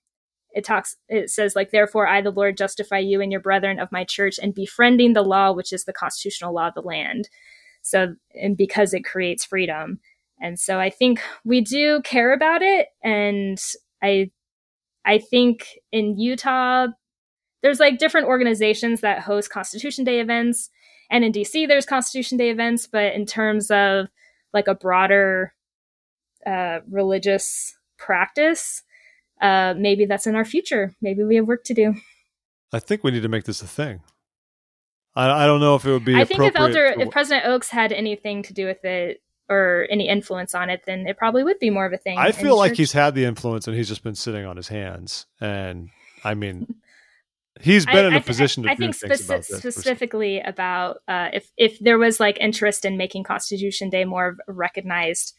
[0.52, 3.92] it talks it says like therefore i the lord justify you and your brethren of
[3.92, 7.28] my church and befriending the law which is the constitutional law of the land
[7.82, 9.98] so and because it creates freedom
[10.40, 13.60] and so i think we do care about it and
[14.02, 14.30] i
[15.04, 16.86] i think in utah
[17.62, 20.70] there's like different organizations that host constitution day events
[21.10, 24.06] and in dc there's constitution day events but in terms of
[24.52, 25.54] like a broader
[26.46, 28.82] uh, religious practice
[29.40, 30.94] uh, maybe that's in our future.
[31.00, 31.94] Maybe we have work to do.
[32.72, 34.00] I think we need to make this a thing.
[35.16, 36.14] I, I don't know if it would be.
[36.14, 37.00] I think if Elder, to...
[37.00, 41.06] if President Oaks had anything to do with it or any influence on it, then
[41.06, 42.18] it probably would be more of a thing.
[42.18, 45.26] I feel like he's had the influence and he's just been sitting on his hands.
[45.40, 45.90] And
[46.22, 46.74] I mean,
[47.60, 51.28] he's been I, in a I, position to I, think speci- about specifically about uh,
[51.32, 55.34] if if there was like interest in making Constitution Day more of a recognized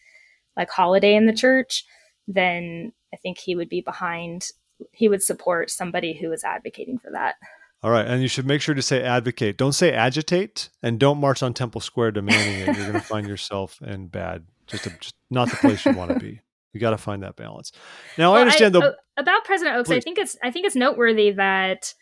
[0.58, 1.86] like holiday in the church,
[2.28, 4.48] then I think he would be behind,
[4.92, 7.36] he would support somebody who is advocating for that.
[7.84, 8.06] All right.
[8.06, 9.58] And you should make sure to say advocate.
[9.58, 12.78] Don't say agitate and don't march on Temple Square demanding it.
[12.78, 16.12] You're going to find yourself in bad, just, a, just not the place you want
[16.12, 16.42] to be.
[16.74, 17.72] You got to find that balance.
[18.18, 18.94] Now, well, I understand I, though.
[19.18, 19.98] About President Oaks, please.
[19.98, 21.94] I think it's, I think it's noteworthy that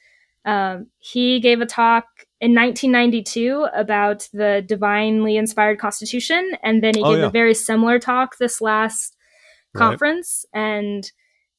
[0.46, 2.06] um, he gave a talk
[2.42, 6.54] in 1992 about the divinely inspired constitution.
[6.64, 7.28] And then he oh, gave yeah.
[7.28, 9.16] a very similar talk this last
[9.76, 10.62] conference right.
[10.62, 11.12] and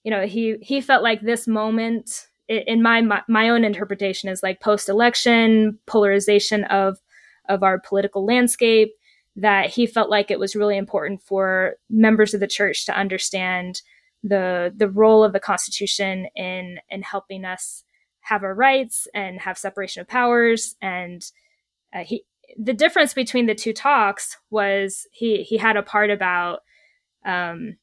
[0.02, 4.42] you know he he felt like this moment in my my, my own interpretation is
[4.42, 6.98] like post election polarization of
[7.48, 8.92] of our political landscape
[9.36, 13.82] that he felt like it was really important for members of the church to understand
[14.22, 17.84] the the role of the constitution in in helping us
[18.30, 21.32] have our rights and have separation of powers and
[21.92, 22.24] uh, he
[22.56, 26.60] the difference between the two talks was he he had a part about
[27.24, 27.76] um,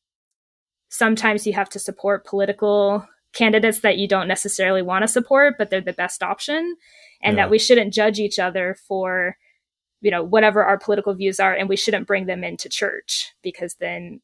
[0.89, 5.69] sometimes you have to support political candidates that you don't necessarily want to support, but
[5.69, 6.75] they're the best option,
[7.21, 7.43] and yeah.
[7.43, 9.37] that we shouldn't judge each other for,
[10.01, 13.75] you know, whatever our political views are, and we shouldn't bring them into church because
[13.75, 14.21] then,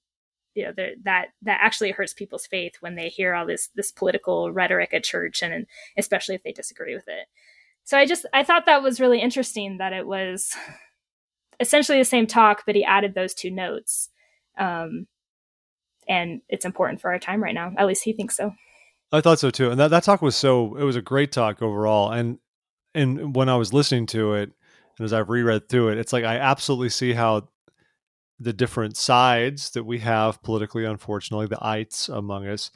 [0.56, 4.52] you know, that that actually hurts people's faith when they hear all this this political
[4.52, 5.66] rhetoric at church, and,
[5.98, 7.28] especially if they disagree with it.
[7.84, 10.56] So I just I thought that was really interesting that it was
[11.60, 14.10] essentially the same talk, but he added those two notes.
[14.58, 15.08] Um,
[16.08, 17.74] and it's important for our time right now.
[17.78, 18.54] At least he thinks so.
[19.12, 19.70] I thought so too.
[19.70, 22.12] And that, that talk was so it was a great talk overall.
[22.12, 22.40] And
[22.96, 24.52] and when I was listening to it
[24.98, 27.48] and as I've reread through it, it's like I absolutely see how
[28.44, 32.72] the different sides that we have politically, unfortunately, the ites among us,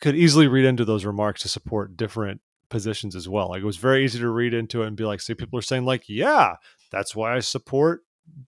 [0.00, 3.50] could easily read into those remarks to support different positions as well.
[3.50, 5.62] Like it was very easy to read into it and be like, see, people are
[5.62, 6.56] saying, like, yeah,
[6.90, 8.02] that's why I support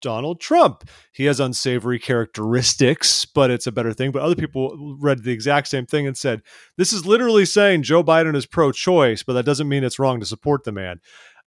[0.00, 0.88] Donald Trump.
[1.12, 4.12] He has unsavory characteristics, but it's a better thing.
[4.12, 6.42] But other people read the exact same thing and said,
[6.76, 10.20] this is literally saying Joe Biden is pro choice, but that doesn't mean it's wrong
[10.20, 11.00] to support the man.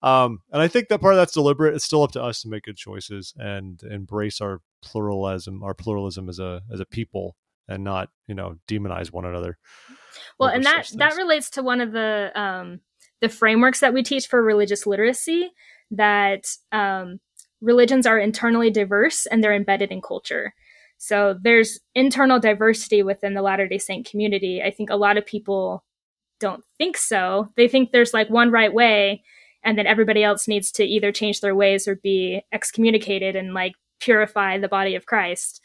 [0.02, 1.74] Um, and I think that part of that's deliberate.
[1.74, 6.28] It's still up to us to make good choices and embrace our pluralism, our pluralism
[6.28, 7.36] as a as a people,
[7.68, 9.58] and not you know demonize one another.
[10.38, 12.80] Well, and that that relates to one of the um,
[13.20, 15.50] the frameworks that we teach for religious literacy.
[15.92, 17.20] That um,
[17.60, 20.52] religions are internally diverse and they're embedded in culture.
[20.98, 24.62] So there's internal diversity within the Latter day Saint community.
[24.64, 25.84] I think a lot of people
[26.40, 27.50] don't think so.
[27.56, 29.22] They think there's like one right way
[29.66, 33.72] and then everybody else needs to either change their ways or be excommunicated and like
[34.00, 35.60] purify the body of Christ.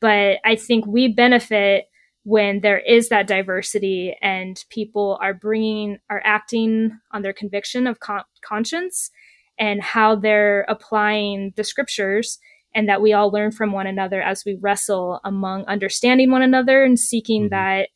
[0.00, 1.84] But I think we benefit
[2.24, 8.00] when there is that diversity and people are bringing, are acting on their conviction of
[8.00, 9.10] con- conscience
[9.58, 12.38] and how they're applying the scriptures
[12.74, 16.84] and that we all learn from one another as we wrestle among understanding one another
[16.84, 17.54] and seeking mm-hmm.
[17.54, 17.88] that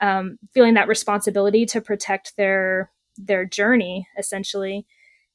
[0.00, 4.84] um, feeling that responsibility to protect their their journey essentially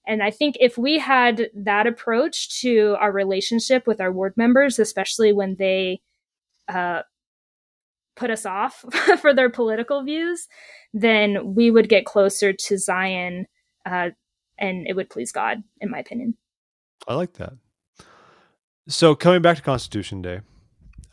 [0.10, 4.80] and i think if we had that approach to our relationship with our ward members
[4.80, 6.02] especially when they
[6.68, 7.02] uh,
[8.16, 8.84] put us off
[9.22, 10.48] for their political views
[10.94, 13.46] then we would get closer to zion
[13.86, 14.10] uh,
[14.60, 16.36] and it would please God, in my opinion.
[17.08, 17.54] I like that.
[18.88, 20.42] So coming back to Constitution Day,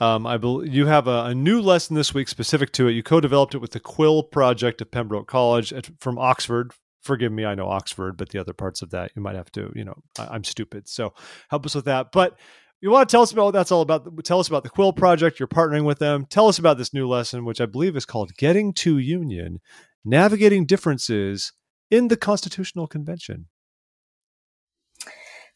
[0.00, 2.92] um, I believe you have a, a, new lesson this week specific to it.
[2.92, 6.72] You co-developed it with the Quill Project of Pembroke College at, from Oxford
[7.06, 9.72] forgive me, I know Oxford, but the other parts of that you might have to,
[9.74, 10.88] you know, I, am stupid.
[10.88, 11.14] So
[11.48, 12.12] help us with that.
[12.12, 12.38] But
[12.80, 14.06] you want to tell us about what that's all about?
[14.24, 15.40] Tell us about the Quill Project.
[15.40, 16.26] You're partnering with them.
[16.26, 19.60] Tell us about this new lesson, which I believe is called Getting to Union
[20.04, 21.52] Navigating Differences
[21.90, 23.46] in the Constitutional Convention.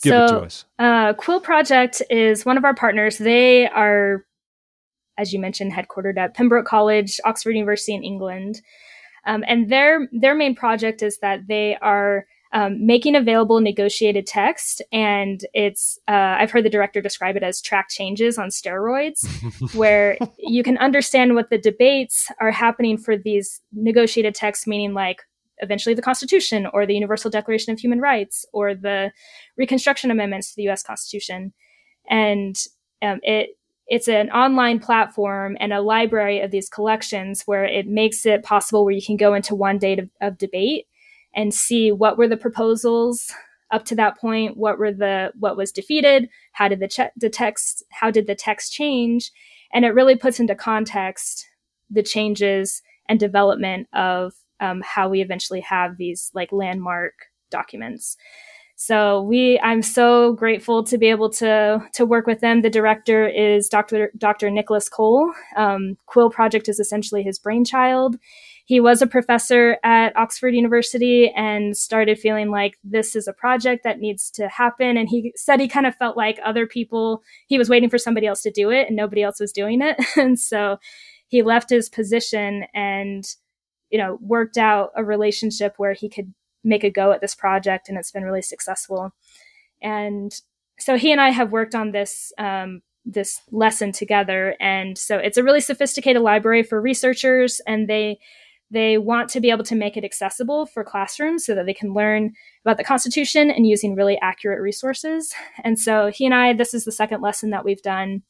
[0.03, 0.65] Give so, it to us.
[0.79, 3.19] Uh, Quill Project is one of our partners.
[3.19, 4.25] They are,
[5.19, 8.63] as you mentioned, headquartered at Pembroke College, Oxford University in England.
[9.27, 14.83] Um, and their their main project is that they are um, making available negotiated text,
[14.91, 19.25] and it's uh, I've heard the director describe it as track changes on steroids,
[19.75, 25.23] where you can understand what the debates are happening for these negotiated texts, meaning like
[25.59, 29.13] eventually the Constitution or the Universal Declaration of Human Rights or the
[29.57, 30.83] Reconstruction Amendments to the U.S.
[30.83, 31.53] Constitution,
[32.09, 32.57] and
[33.01, 33.51] um, it
[33.91, 38.85] it's an online platform and a library of these collections where it makes it possible
[38.85, 40.87] where you can go into one day of, debate
[41.35, 43.33] and see what were the proposals
[43.73, 47.29] up to that point what were the what was defeated how did the, che- the
[47.29, 49.31] text how did the text change?
[49.73, 51.47] And it really puts into context
[51.91, 57.15] the changes and development of um, how we eventually have these like landmark
[57.51, 58.17] documents
[58.83, 62.63] so we, I'm so grateful to be able to to work with them.
[62.63, 64.11] The director is Dr.
[64.17, 64.51] Dr.
[64.51, 65.31] Nicholas Cole.
[65.55, 68.17] Um, Quill Project is essentially his brainchild.
[68.65, 73.85] He was a professor at Oxford University and started feeling like this is a project
[73.85, 74.97] that needs to happen.
[74.97, 78.27] And he said he kind of felt like other people, he was waiting for somebody
[78.27, 80.03] else to do it and nobody else was doing it.
[80.17, 80.79] and so
[81.29, 83.27] he left his position and
[83.91, 86.33] you know worked out a relationship where he could
[86.65, 89.13] make a go at this project, and it's been really successful.
[89.83, 90.33] And
[90.79, 95.39] so he and I have worked on this um, this lesson together, and so it's
[95.39, 98.19] a really sophisticated library for researchers, and they
[98.71, 101.93] they want to be able to make it accessible for classrooms so that they can
[101.93, 102.33] learn
[102.65, 105.35] about the Constitution and using really accurate resources.
[105.65, 108.23] And so he and I, this is the second lesson that we've done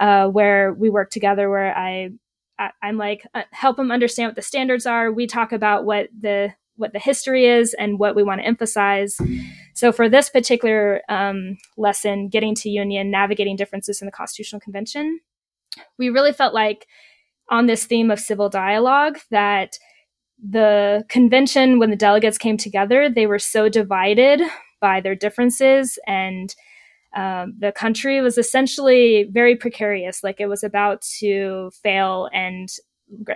[0.00, 2.10] uh, where we work together, where I,
[2.58, 5.12] I am like uh, help them understand what the standards are.
[5.12, 9.16] We talk about what the what the history is and what we want to emphasize.
[9.74, 15.20] So for this particular um, lesson, getting to union, navigating differences in the Constitutional Convention,
[15.98, 16.86] we really felt like
[17.50, 19.78] on this theme of civil dialogue that
[20.42, 24.40] the convention, when the delegates came together, they were so divided
[24.80, 26.54] by their differences and
[27.16, 32.68] um, the country was essentially very precarious, like it was about to fail, and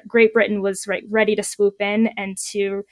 [0.07, 2.83] Great Britain was ready to swoop in and to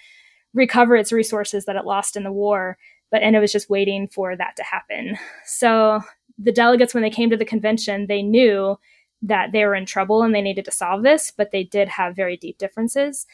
[0.55, 2.79] recover its resources that it lost in the war.
[3.11, 5.17] But and it was just waiting for that to happen.
[5.45, 6.01] So
[6.39, 8.79] the delegates, when they came to the convention, they knew
[9.23, 12.15] that they were in trouble and they needed to solve this, but they did have
[12.15, 13.27] very deep differences.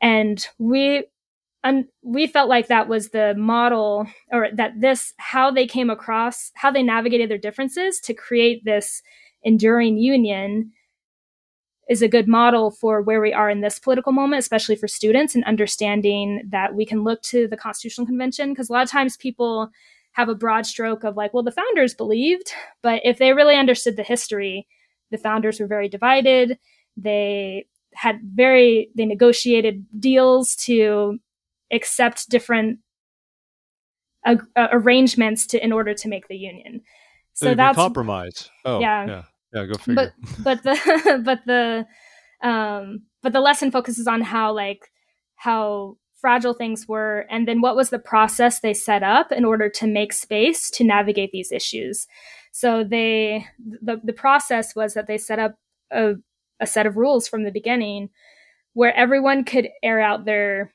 [0.00, 1.04] And we
[1.64, 6.52] and we felt like that was the model or that this how they came across
[6.54, 9.02] how they navigated their differences to create this
[9.42, 10.70] enduring union
[11.88, 15.34] is a good model for where we are in this political moment, especially for students
[15.34, 18.50] and understanding that we can look to the Constitutional Convention.
[18.52, 19.70] Because a lot of times people
[20.12, 23.96] have a broad stroke of like, well, the founders believed, but if they really understood
[23.96, 24.66] the history,
[25.10, 26.58] the founders were very divided.
[26.96, 31.18] They had very, they negotiated deals to
[31.70, 32.78] accept different
[34.24, 36.80] uh, arrangements to in order to make the union.
[37.34, 38.50] So, that's compromise.
[38.64, 39.06] Oh, yeah.
[39.06, 39.22] yeah.
[39.52, 40.12] Yeah, go figure.
[40.44, 41.86] But but the but the
[42.46, 44.90] um but the lesson focuses on how like
[45.36, 49.68] how fragile things were and then what was the process they set up in order
[49.68, 52.06] to make space to navigate these issues.
[52.52, 55.56] So they the the process was that they set up
[55.90, 56.14] a
[56.60, 58.08] a set of rules from the beginning
[58.72, 60.72] where everyone could air out their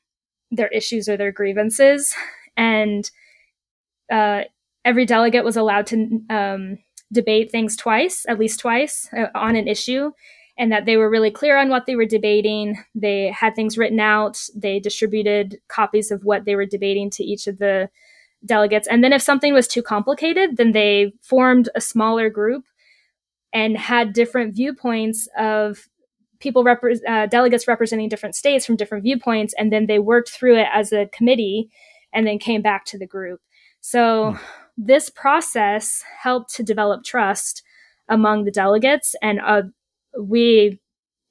[0.51, 2.13] their issues or their grievances
[2.57, 3.09] and
[4.11, 4.41] uh,
[4.83, 6.77] every delegate was allowed to um,
[7.11, 10.11] debate things twice, at least twice, uh, on an issue,
[10.57, 12.77] and that they were really clear on what they were debating.
[12.95, 14.39] They had things written out.
[14.55, 17.89] They distributed copies of what they were debating to each of the
[18.45, 18.87] delegates.
[18.87, 22.63] And then if something was too complicated, then they formed a smaller group
[23.53, 25.87] and had different viewpoints of
[26.39, 30.57] people repre- uh, delegates representing different states from different viewpoints and then they worked through
[30.57, 31.69] it as a committee
[32.13, 33.39] and then came back to the group
[33.79, 34.39] so mm
[34.77, 37.63] this process helped to develop trust
[38.09, 39.15] among the delegates.
[39.21, 39.63] And uh,
[40.19, 40.79] we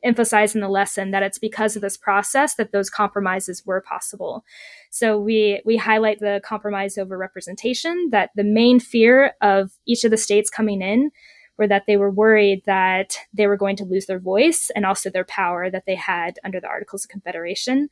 [0.03, 4.45] emphasize in the lesson that it's because of this process that those compromises were possible.
[4.91, 10.11] So we we highlight the compromise over representation that the main fear of each of
[10.11, 11.11] the states coming in
[11.59, 15.11] were that they were worried that they were going to lose their voice and also
[15.11, 17.88] their power that they had under the Articles of Confederation.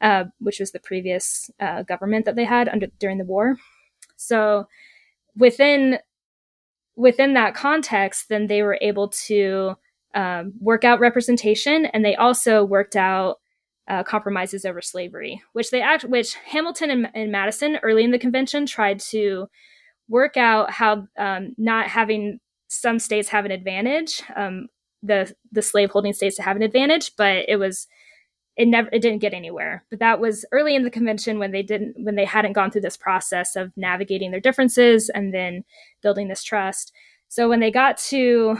[0.00, 3.56] uh, which was the previous uh, government that they had under during the war.
[4.26, 4.66] So
[5.36, 5.98] within
[6.94, 9.74] within that context, then they were able to
[10.14, 13.38] um, work out representation, and they also worked out
[13.88, 18.18] uh, compromises over slavery, which they act, which Hamilton and, and, Madison early in the
[18.18, 19.48] convention tried to
[20.08, 24.68] work out how um, not having some states have an advantage, um,
[25.02, 27.88] the the slaveholding states to have an advantage, but it was
[28.56, 29.84] it never it didn't get anywhere.
[29.90, 32.82] But that was early in the convention when they didn't when they hadn't gone through
[32.82, 35.64] this process of navigating their differences and then
[36.02, 36.92] building this trust.
[37.28, 38.58] So when they got to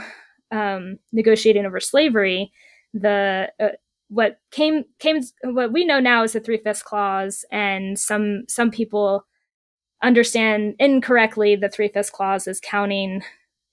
[0.51, 2.51] um, negotiating over slavery,
[2.93, 3.69] the uh,
[4.07, 8.71] what came came what we know now is the three fifths clause, and some some
[8.71, 9.25] people
[10.01, 13.23] understand incorrectly the three fifths clause is counting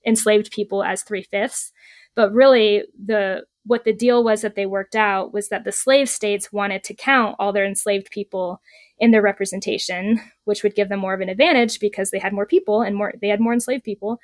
[0.06, 1.72] enslaved people as three fifths,
[2.14, 6.08] but really the what the deal was that they worked out was that the slave
[6.08, 8.60] states wanted to count all their enslaved people
[8.98, 12.46] in their representation, which would give them more of an advantage because they had more
[12.46, 14.18] people and more they had more enslaved people.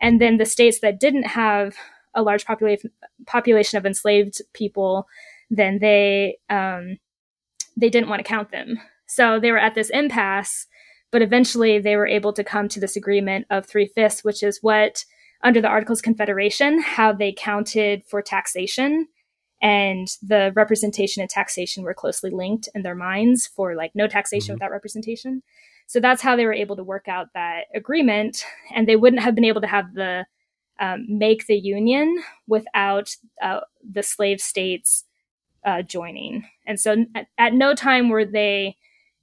[0.00, 1.76] And then the states that didn't have
[2.14, 2.90] a large population
[3.26, 5.06] population of enslaved people,
[5.50, 6.98] then they um,
[7.76, 8.78] they didn't want to count them.
[9.06, 10.66] So they were at this impasse,
[11.10, 14.58] but eventually they were able to come to this agreement of three fifths, which is
[14.62, 15.04] what
[15.42, 19.06] under the Articles of Confederation, how they counted for taxation
[19.62, 24.48] and the representation and taxation were closely linked in their minds for like no taxation
[24.48, 24.54] mm-hmm.
[24.54, 25.42] without representation.
[25.86, 29.34] So that's how they were able to work out that agreement, and they wouldn't have
[29.34, 30.24] been able to have the
[30.78, 35.04] um, make the union without uh, the slave states
[35.66, 36.46] uh, joining.
[36.66, 38.76] And so at, at no time were they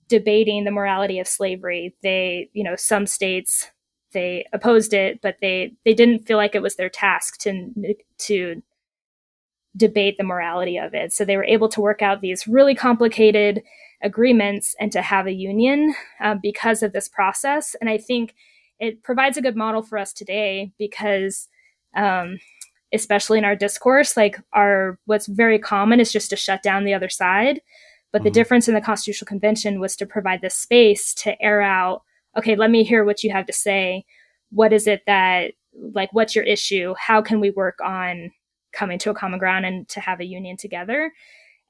[0.08, 1.96] debating the morality of slavery.
[2.04, 3.72] They, you know, some states
[4.14, 7.74] they opposed it, but they they didn't feel like it was their task to
[8.20, 8.62] to
[9.76, 11.14] debate the morality of it.
[11.14, 13.62] So they were able to work out these really complicated
[14.02, 17.76] agreements and to have a union uh, because of this process.
[17.80, 18.34] And I think
[18.80, 21.48] it provides a good model for us today because,
[21.96, 22.38] um,
[22.94, 26.94] especially in our discourse, like our what's very common is just to shut down the
[26.94, 27.62] other side.
[28.12, 28.26] But mm-hmm.
[28.26, 32.04] the difference in the Constitutional Convention was to provide this space to air out
[32.38, 34.06] okay, let me hear what you have to say.
[34.52, 36.94] What is it that, like, what's your issue?
[36.98, 38.32] How can we work on
[38.74, 41.12] coming to a common ground and to have a union together?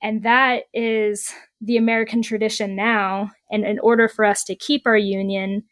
[0.01, 3.31] And that is the American tradition now.
[3.51, 5.63] And in order for us to keep our union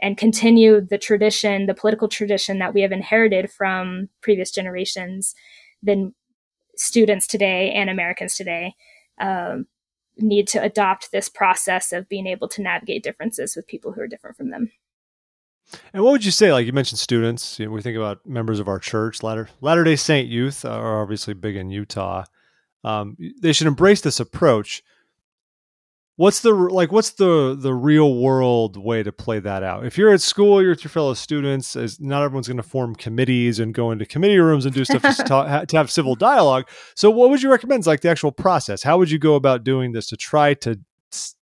[0.00, 5.34] and continue the tradition, the political tradition that we have inherited from previous generations,
[5.82, 6.14] then
[6.76, 8.74] students today and Americans today
[9.20, 9.66] um,
[10.18, 14.06] need to adopt this process of being able to navigate differences with people who are
[14.06, 14.70] different from them.
[15.92, 16.52] And what would you say?
[16.52, 17.58] Like you mentioned, students.
[17.58, 21.00] You know, we think about members of our church, Latter Latter Day Saint youth are
[21.00, 22.24] obviously big in Utah.
[22.84, 24.82] Um, they should embrace this approach
[26.16, 29.86] what's the like what's the the real world way to play that out?
[29.86, 32.94] If you're at school you're with your fellow students as not everyone's going to form
[32.94, 36.68] committees and go into committee rooms and do stuff to, talk, to have civil dialogue.
[36.94, 38.82] So what would you recommend like the actual process?
[38.82, 40.78] How would you go about doing this to try to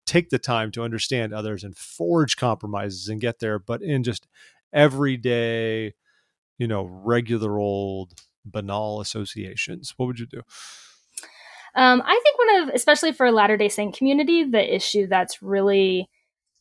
[0.07, 4.27] take the time to understand others and forge compromises and get there but in just
[4.73, 5.95] everyday
[6.59, 8.13] you know regular old
[8.45, 9.95] banal associations?
[9.97, 10.43] What would you do
[11.75, 15.43] um, I think one of, especially for a Latter day Saint community, the issue that's
[15.43, 16.09] really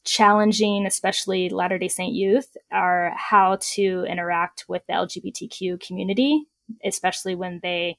[0.05, 6.45] challenging, especially Latter day Saint youth, are how to interact with the LGBTQ community,
[6.84, 7.97] especially when they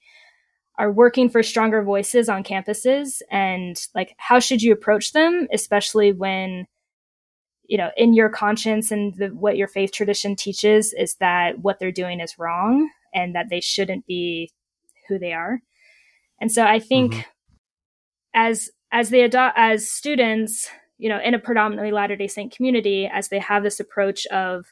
[0.78, 3.20] are working for stronger voices on campuses.
[3.30, 6.66] And like, how should you approach them, especially when
[7.66, 11.78] you know in your conscience and the, what your faith tradition teaches is that what
[11.78, 14.50] they're doing is wrong and that they shouldn't be
[15.08, 15.60] who they are
[16.40, 17.20] and so I think mm-hmm.
[18.34, 20.68] as as they adopt as students,
[20.98, 24.66] you know, in a predominantly Latter-day Saint community, as they have this approach of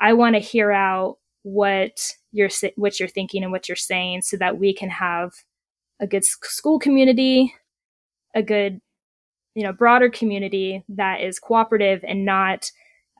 [0.00, 4.36] I want to hear out what you're what you're thinking and what you're saying so
[4.36, 5.32] that we can have
[6.00, 7.54] a good school community,
[8.34, 8.80] a good
[9.54, 12.70] you know broader community that is cooperative and not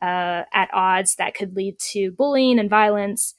[0.01, 3.35] uh, at odds that could lead to bullying and violence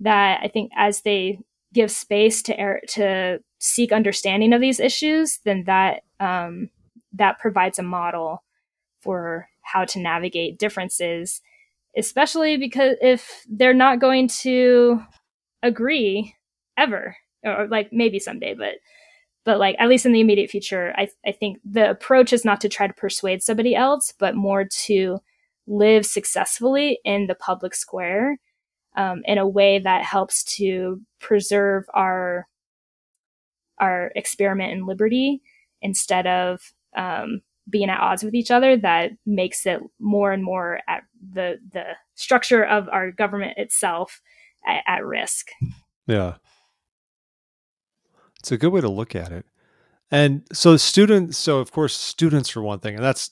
[0.00, 1.38] that i think as they
[1.72, 6.70] give space to er- to seek understanding of these issues, then that um,
[7.12, 8.42] that provides a model
[9.00, 11.40] for how to navigate differences,
[11.96, 15.00] especially because if they're not going to
[15.62, 16.34] agree
[16.76, 18.74] ever, or like maybe someday, but
[19.44, 22.60] but like at least in the immediate future, I I think the approach is not
[22.62, 25.18] to try to persuade somebody else, but more to
[25.66, 28.38] live successfully in the public square
[28.96, 32.46] um, in a way that helps to preserve our
[33.78, 35.42] our experiment in liberty
[35.82, 36.60] instead of
[36.96, 41.02] um, being at odds with each other that makes it more and more at
[41.32, 44.20] the the structure of our government itself
[44.66, 45.48] at, at risk.
[46.06, 46.34] Yeah.
[48.40, 49.44] It's a good way to look at it.
[50.10, 53.30] And so students, so of course students are one thing, and that's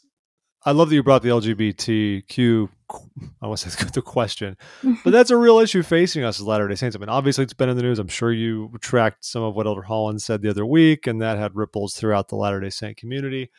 [0.64, 2.68] I love that you brought the LGBTQ.
[3.42, 6.68] I want to say the question, but that's a real issue facing us as Latter
[6.68, 6.96] Day Saints.
[6.96, 7.98] I mean, obviously it's been in the news.
[7.98, 11.38] I'm sure you tracked some of what Elder Holland said the other week, and that
[11.38, 13.50] had ripples throughout the Latter Day Saint community.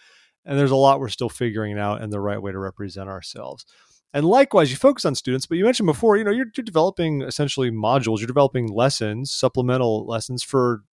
[0.45, 3.65] And there's a lot we're still figuring out and the right way to represent ourselves.
[4.13, 7.21] And likewise, you focus on students, but you mentioned before, you know, you're, you're developing
[7.21, 10.83] essentially modules, you're developing lessons, supplemental lessons for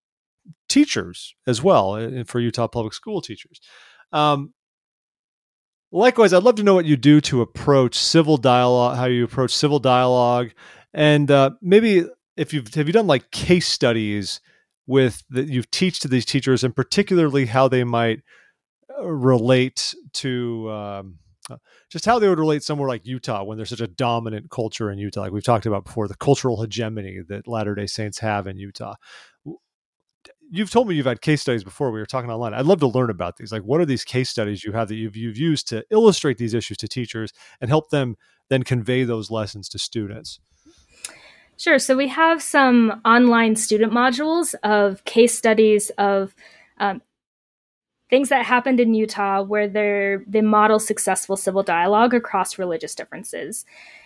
[0.69, 3.61] teachers as well, and for Utah public school teachers.
[4.13, 4.55] Um,
[5.93, 9.55] likewise, I'd love to know what you do to approach civil dialogue, how you approach
[9.55, 10.51] civil dialogue,
[10.93, 12.05] and uh, maybe
[12.37, 14.41] if you've have you done like case studies
[14.87, 18.21] with that you've teach to these teachers, and particularly how they might
[19.01, 21.19] relate to um,
[21.51, 21.57] uh,
[21.91, 24.99] just how they would relate somewhere like Utah when there's such a dominant culture in
[24.99, 28.59] Utah, like we've talked about before, the cultural hegemony that Latter Day Saints have in
[28.59, 28.95] Utah.
[30.55, 31.91] You've told me you've had case studies before.
[31.91, 32.53] We were talking online.
[32.53, 33.53] I'd love to learn about these.
[33.53, 36.53] Like, what are these case studies you have that you've you've used to illustrate these
[36.53, 37.33] issues to teachers
[37.63, 38.17] and help them
[38.51, 40.41] then convey those lessons to students?
[41.57, 41.79] Sure.
[41.79, 46.35] So we have some online student modules of case studies of
[46.79, 47.01] um,
[48.11, 53.65] things that happened in Utah where they model successful civil dialogue across religious differences.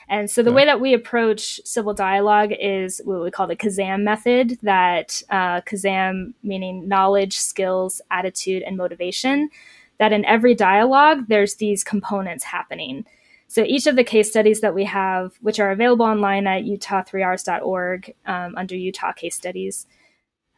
[0.09, 0.57] And so the okay.
[0.57, 5.63] way that we approach civil dialogue is what we call the KAZAM method, that uh,
[5.63, 9.51] KAZAM meaning knowledge, skills, attitude, and motivation,
[9.99, 13.05] that in every dialogue, there's these components happening.
[13.49, 18.15] So each of the case studies that we have, which are available online at utah3rs.org
[18.27, 19.87] um, under Utah case studies,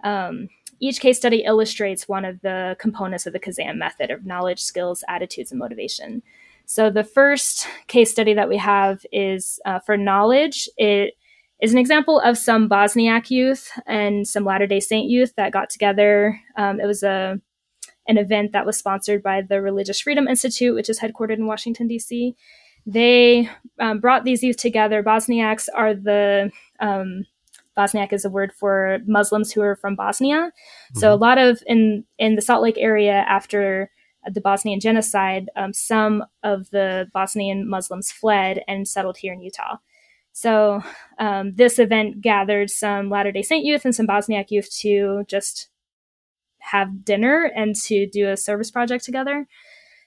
[0.04, 0.48] um,
[0.80, 5.04] each case study illustrates one of the components of the KAZAM method of knowledge, skills,
[5.08, 6.22] attitudes, and motivation.
[6.68, 10.68] So the first case study that we have is uh, for knowledge.
[10.76, 11.14] It
[11.62, 15.70] is an example of some Bosniak youth and some Latter Day Saint youth that got
[15.70, 16.38] together.
[16.58, 17.40] Um, it was a
[18.06, 21.88] an event that was sponsored by the Religious Freedom Institute, which is headquartered in Washington
[21.88, 22.34] D.C.
[22.84, 23.48] They
[23.80, 25.02] um, brought these youth together.
[25.02, 26.50] Bosniaks are the
[26.80, 27.24] um,
[27.78, 30.36] Bosniak is a word for Muslims who are from Bosnia.
[30.36, 30.98] Mm-hmm.
[30.98, 33.90] So a lot of in in the Salt Lake area after
[34.32, 39.76] the Bosnian genocide, um, some of the Bosnian Muslims fled and settled here in Utah.
[40.32, 40.82] So
[41.18, 45.68] um, this event gathered some Latter Day Saint youth and some Bosniak youth to just
[46.58, 49.46] have dinner and to do a service project together.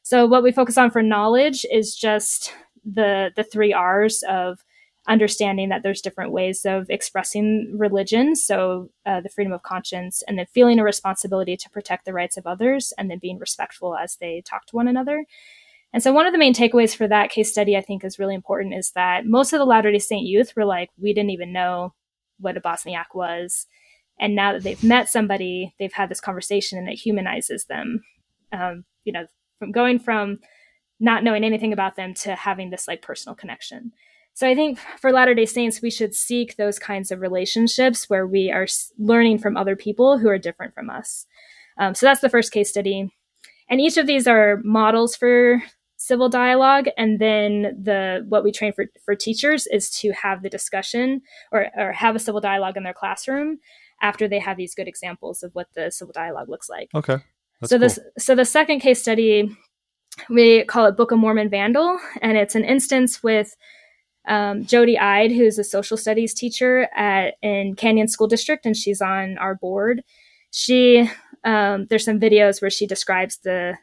[0.04, 2.54] So what we focus on for knowledge is just
[2.84, 4.64] the the three R's of
[5.08, 8.36] understanding that there's different ways of expressing religion.
[8.36, 12.38] So, uh, the freedom of conscience, and then feeling a responsibility to protect the rights
[12.38, 15.26] of others, and then being respectful as they talk to one another.
[15.94, 18.36] And so, one of the main takeaways for that case study, I think, is really
[18.36, 21.52] important is that most of the Latter day Saint youth were like, we didn't even
[21.52, 21.94] know
[22.40, 23.68] what a Bosniak was.
[24.20, 28.04] And now that they've met somebody, they've had this conversation and it humanizes them.
[28.52, 29.26] Um, you know,
[29.58, 30.40] from going from
[31.00, 33.92] not knowing anything about them to having this like personal connection.
[34.34, 38.26] So I think for Latter day Saints, we should seek those kinds of relationships where
[38.26, 38.68] we are
[38.98, 41.26] learning from other people who are different from us.
[41.78, 43.12] Um, so that's the first case study.
[43.70, 45.62] And each of these are models for
[45.98, 46.88] civil dialogue.
[46.98, 51.22] And then the what we train for, for teachers is to have the discussion
[51.52, 53.60] or, or have a civil dialogue in their classroom
[54.02, 56.90] after they have these good examples of what the civil dialogue looks like.
[56.96, 57.18] Okay.
[57.60, 57.80] That's so cool.
[57.80, 59.56] this so the second case study
[60.30, 63.56] we call it Book of Mormon Vandal, and it's an instance with
[64.28, 69.02] um, Jody Ide, who's a social studies teacher at in Canyon School District, and she's
[69.02, 70.04] on our board.
[70.52, 71.10] She
[71.44, 73.78] um, there's some videos where she describes the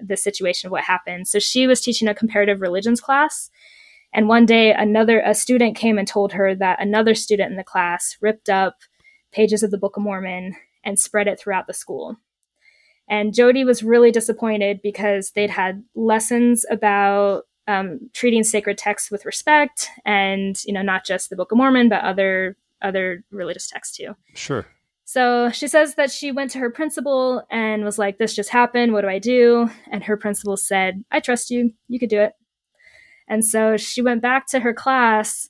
[0.00, 1.28] the situation of what happened.
[1.28, 3.50] So she was teaching a comparative religions class,
[4.12, 7.64] and one day another a student came and told her that another student in the
[7.64, 8.78] class ripped up
[9.30, 12.16] pages of the Book of Mormon and spread it throughout the school.
[13.08, 19.24] And Jody was really disappointed because they'd had lessons about um, treating sacred texts with
[19.24, 23.96] respect, and you know, not just the Book of Mormon, but other other religious texts
[23.96, 24.16] too.
[24.34, 24.66] Sure.
[25.04, 28.92] So she says that she went to her principal and was like, "This just happened.
[28.92, 31.72] What do I do?" And her principal said, "I trust you.
[31.86, 32.32] You could do it."
[33.28, 35.48] And so she went back to her class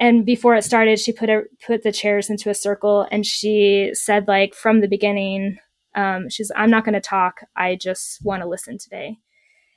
[0.00, 3.90] and before it started she put a, put the chairs into a circle and she
[3.92, 5.58] said like from the beginning
[5.94, 9.18] um, she's i'm not going to talk i just want to listen today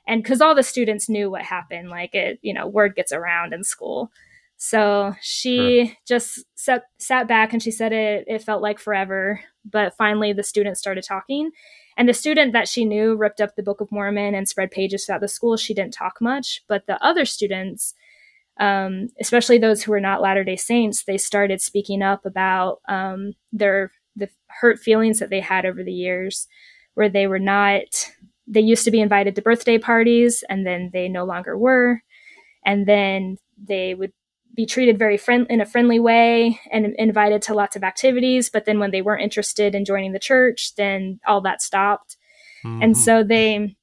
[0.07, 3.53] and because all the students knew what happened like it you know word gets around
[3.53, 4.11] in school
[4.57, 5.95] so she sure.
[6.07, 9.39] just sat, sat back and she said it, it felt like forever
[9.69, 11.51] but finally the students started talking
[11.97, 15.05] And the student that she knew ripped up the Book of Mormon and spread pages
[15.05, 15.57] throughout the school.
[15.57, 17.93] She didn't talk much, but the other students,
[18.59, 23.33] um, especially those who were not Latter Day Saints, they started speaking up about um,
[23.51, 26.47] their the hurt feelings that they had over the years,
[26.95, 27.83] where they were not.
[28.47, 32.01] They used to be invited to birthday parties, and then they no longer were,
[32.65, 34.11] and then they would
[34.55, 38.49] be treated very friend in a friendly way and invited to lots of activities.
[38.49, 42.17] But then when they weren't interested in joining the church, then all that stopped.
[42.63, 42.83] Mm-hmm.
[42.83, 43.75] And so they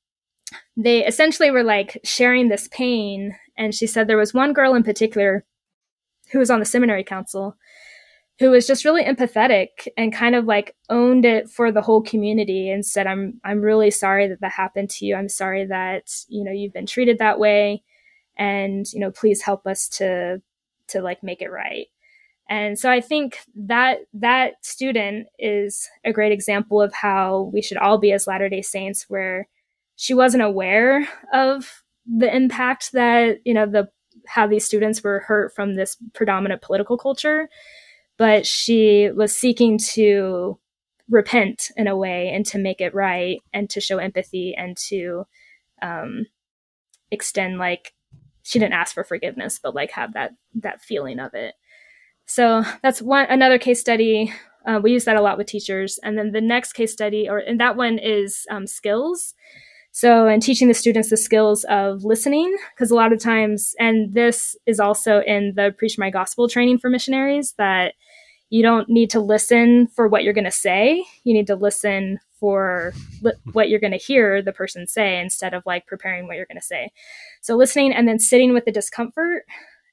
[0.77, 3.37] they essentially were like sharing this pain.
[3.57, 5.45] And she said there was one girl in particular
[6.33, 7.57] who was on the seminary council
[8.41, 12.71] who was just really empathetic and kind of like owned it for the whole community
[12.71, 15.15] and said i'm i'm really sorry that that happened to you.
[15.15, 17.85] I'm sorry that you know you've been treated that way.
[18.37, 20.41] And you know please help us to
[20.89, 21.87] to like make it right.
[22.49, 27.77] And so i think that that student is a great example of how we should
[27.77, 29.49] all be as latter day saints where
[29.97, 33.89] she wasn't aware of the impact that you know the
[34.27, 37.49] how these students were hurt from this predominant political culture
[38.21, 40.59] but she was seeking to
[41.09, 45.27] repent in a way and to make it right and to show empathy and to
[45.81, 46.27] um,
[47.11, 47.95] extend like
[48.43, 51.55] she didn't ask for forgiveness, but like have that that feeling of it.
[52.27, 54.31] So that's one another case study.
[54.67, 55.99] Uh, we use that a lot with teachers.
[56.03, 59.33] And then the next case study, or and that one is um, skills.
[59.93, 64.13] So, and teaching the students the skills of listening, because a lot of times, and
[64.13, 67.95] this is also in the Preach My Gospel training for missionaries, that
[68.51, 71.05] you don't need to listen for what you're going to say.
[71.23, 72.93] You need to listen for
[73.23, 76.47] li- what you're going to hear the person say instead of like preparing what you're
[76.47, 76.91] going to say.
[77.41, 79.45] So listening and then sitting with the discomfort.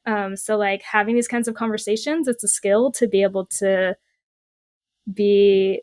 [0.08, 3.95] Um, so like having these kinds of conversations, it's a skill to be able to
[5.14, 5.82] be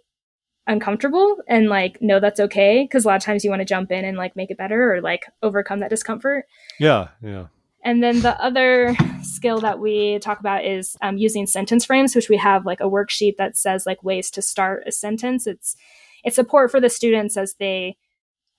[0.67, 3.93] uncomfortable and like know that's okay because a lot of times you want to jump
[3.93, 6.47] in and like make it better or like overcome that discomfort.
[6.81, 7.47] Yeah, yeah.
[7.85, 12.31] And then the other skill that we talk about is um, using sentence frames, which
[12.31, 15.47] we have like a worksheet that says like ways to start a sentence.
[15.47, 15.77] It's
[16.25, 17.97] it's support for the students as they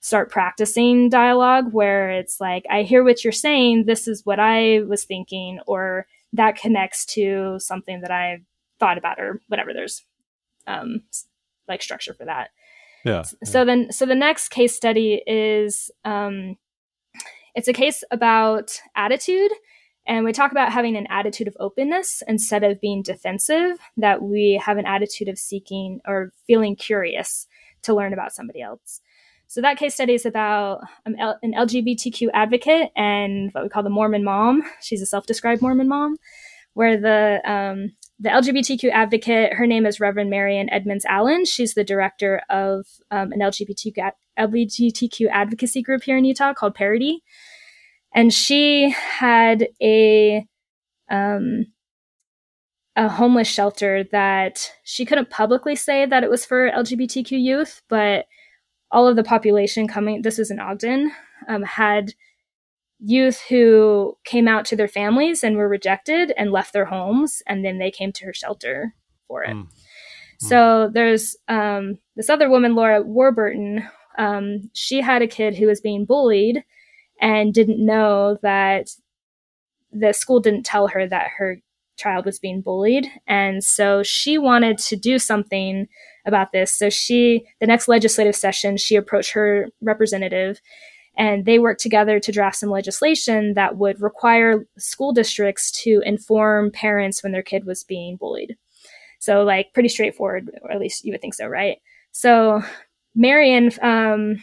[0.00, 4.80] start practicing dialogue where it's like i hear what you're saying this is what i
[4.86, 8.40] was thinking or that connects to something that i
[8.78, 9.72] thought about or whatever.
[9.72, 10.02] There's
[10.66, 11.02] um
[11.68, 12.50] like structure for that.
[13.04, 13.22] Yeah.
[13.44, 16.56] so then so the next case study is um
[17.56, 19.50] it's a case about attitude
[20.06, 24.60] and we talk about having an attitude of openness instead of being defensive, that we
[24.64, 27.48] have an attitude of seeking or feeling curious
[27.82, 29.00] to learn about somebody else.
[29.48, 34.22] So that case study is about an LGBTQ advocate and what we call the Mormon
[34.22, 34.62] mom.
[34.80, 36.16] She's a self-described Mormon mom,
[36.74, 41.44] where the um, the LGBTQ advocate, her name is Reverend Marian Edmonds Allen.
[41.44, 43.92] She's the director of um, an LGBTQ,
[44.38, 47.22] LGBTQ advocacy group here in Utah called Parity,
[48.14, 50.46] and she had a
[51.08, 51.66] um,
[52.96, 58.24] a homeless shelter that she couldn't publicly say that it was for LGBTQ youth, but
[58.90, 61.12] all of the population coming, this was in Ogden,
[61.46, 62.14] um, had
[62.98, 67.64] youth who came out to their families and were rejected and left their homes, and
[67.64, 68.94] then they came to her shelter
[69.28, 69.54] for it.
[69.54, 69.68] Mm.
[70.38, 73.86] So there's um, this other woman, Laura Warburton.
[74.18, 76.64] Um, she had a kid who was being bullied
[77.20, 78.90] and didn't know that
[79.92, 81.60] the school didn't tell her that her
[81.96, 83.08] child was being bullied.
[83.26, 85.88] And so she wanted to do something
[86.26, 86.72] about this.
[86.72, 90.60] So she, the next legislative session, she approached her representative
[91.16, 96.70] and they worked together to draft some legislation that would require school districts to inform
[96.70, 98.56] parents when their kid was being bullied.
[99.18, 101.78] So, like, pretty straightforward, or at least you would think so, right?
[102.12, 102.62] So,
[103.16, 104.36] Marian um,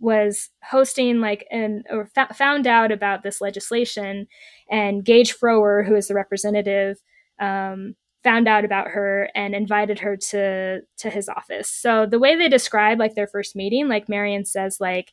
[0.00, 4.26] was hosting like an or fa- found out about this legislation
[4.70, 6.98] and Gage Froerer who is the representative
[7.40, 11.70] um, found out about her and invited her to to his office.
[11.70, 15.12] So the way they describe like their first meeting like marian says like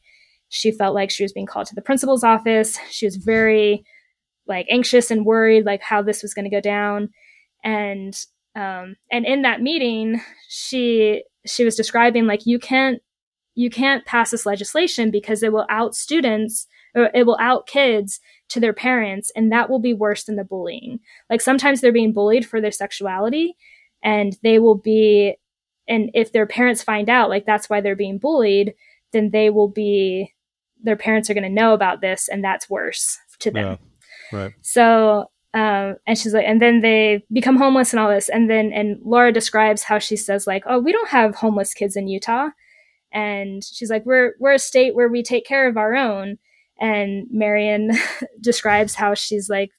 [0.50, 2.78] she felt like she was being called to the principal's office.
[2.92, 3.84] She was very
[4.48, 7.10] like anxious and worried like how this was going to go down.
[7.64, 8.16] And
[8.56, 13.02] um and in that meeting she she was describing like you can't
[13.56, 18.20] you can't pass this legislation because it will out students or it will out kids
[18.50, 21.00] to their parents and that will be worse than the bullying.
[21.30, 23.56] Like sometimes they're being bullied for their sexuality
[24.04, 25.38] and they will be
[25.88, 28.74] and if their parents find out like that's why they're being bullied
[29.14, 30.34] then they will be
[30.84, 33.78] their parents are going to know about this and that's worse to them.
[34.32, 34.54] Yeah, right.
[34.62, 38.72] So um, and she's like and then they become homeless and all this and then
[38.74, 42.50] and laura describes how she says like oh we don't have homeless kids in utah
[43.12, 46.38] and she's like, "We're we're a state where we take care of our own."
[46.80, 47.92] And Marian
[48.42, 49.72] describes how she's like,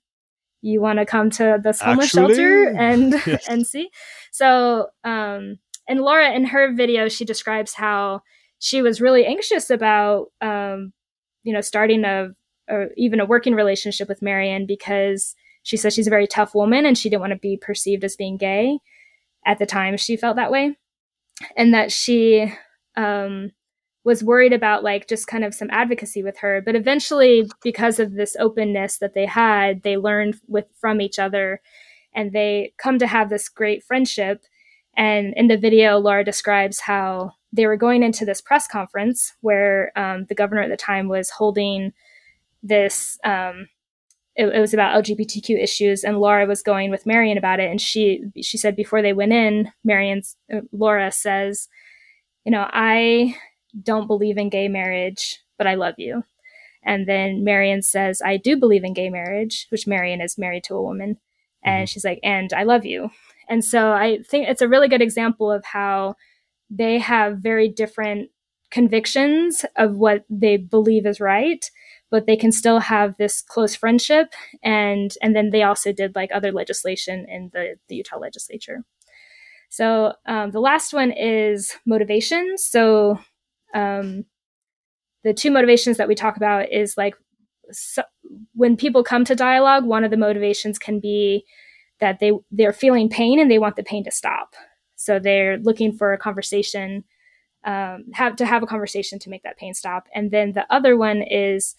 [0.63, 2.35] "You want to come to this homeless Actually?
[2.37, 3.47] shelter and Yes.
[3.49, 3.91] and see?"
[4.33, 8.23] So, um, and Laura in her video, she describes how
[8.59, 10.95] she was really anxious about, um,
[11.43, 12.29] you know, starting a,
[12.71, 15.35] or even a working relationship with Marian because
[15.67, 18.15] she says she's a very tough woman and she didn't want to be perceived as
[18.15, 18.79] being gay.
[19.45, 20.77] At the time, she felt that way,
[21.57, 22.53] and that she
[22.97, 23.51] um,
[24.05, 26.63] was worried about like just kind of some advocacy with her.
[26.65, 31.61] But eventually, because of this openness that they had, they learned with from each other,
[32.15, 34.43] and they come to have this great friendship.
[34.97, 39.91] And in the video, Laura describes how they were going into this press conference where
[39.99, 41.93] um, the governor at the time was holding
[42.63, 43.19] this.
[43.25, 43.67] Um,
[44.37, 47.71] it, it was about LGBTQ issues, and Laura was going with Marian about it.
[47.71, 51.69] And she she said before they went in, Marian's uh, Laura says,
[52.45, 53.35] "You know, I
[53.83, 56.23] don't believe in gay marriage, but I love you."
[56.85, 60.75] And then Marian says, "I do believe in gay marriage," which Marian is married to
[60.75, 61.19] a woman,
[61.65, 63.11] and she's like, "And I love you."
[63.49, 66.17] And so I think it's a really good example of how
[66.69, 68.31] they have very different
[68.71, 71.71] convictions of what they believe is right
[72.11, 74.33] but they can still have this close friendship.
[74.63, 78.85] And and then they also did like other legislation in the, the utah legislature.
[79.69, 83.19] So um, the last one is motivation so
[83.75, 84.25] um,
[85.25, 87.15] the two motivations that we talk about is like
[87.73, 88.05] so,
[88.55, 91.45] when people come to dialogue one of the motivations can be
[91.99, 94.55] that they they're feeling pain and they want the pain to stop.
[94.95, 97.05] So they're looking for a conversation
[97.67, 100.07] um, have to have a conversation to make that pain stop.
[100.15, 101.75] And then the other one is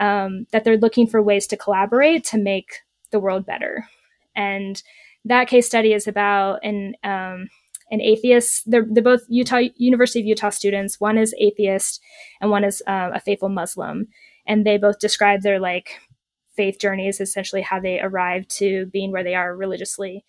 [0.00, 2.80] um, that they're looking for ways to collaborate to make
[3.12, 3.86] the world better.
[4.34, 4.82] And
[5.24, 7.48] that case study is about an um,
[7.90, 8.70] an atheist.
[8.70, 11.00] They're, they're both utah university of utah students.
[11.00, 12.00] One is atheist
[12.40, 14.06] and one is uh, a faithful muslim.
[14.46, 16.00] And they both describe their like
[16.56, 20.24] faith journeys essentially how they arrived to being where they are religiously.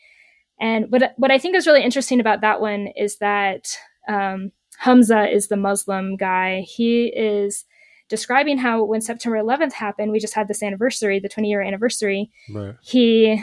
[0.59, 5.29] And what what I think is really interesting about that one is that um, Hamza
[5.29, 6.61] is the Muslim guy.
[6.61, 7.65] He is
[8.11, 12.29] describing how when September 11th happened, we just had this anniversary, the 20 year anniversary.
[12.53, 12.75] Right.
[12.81, 13.41] He,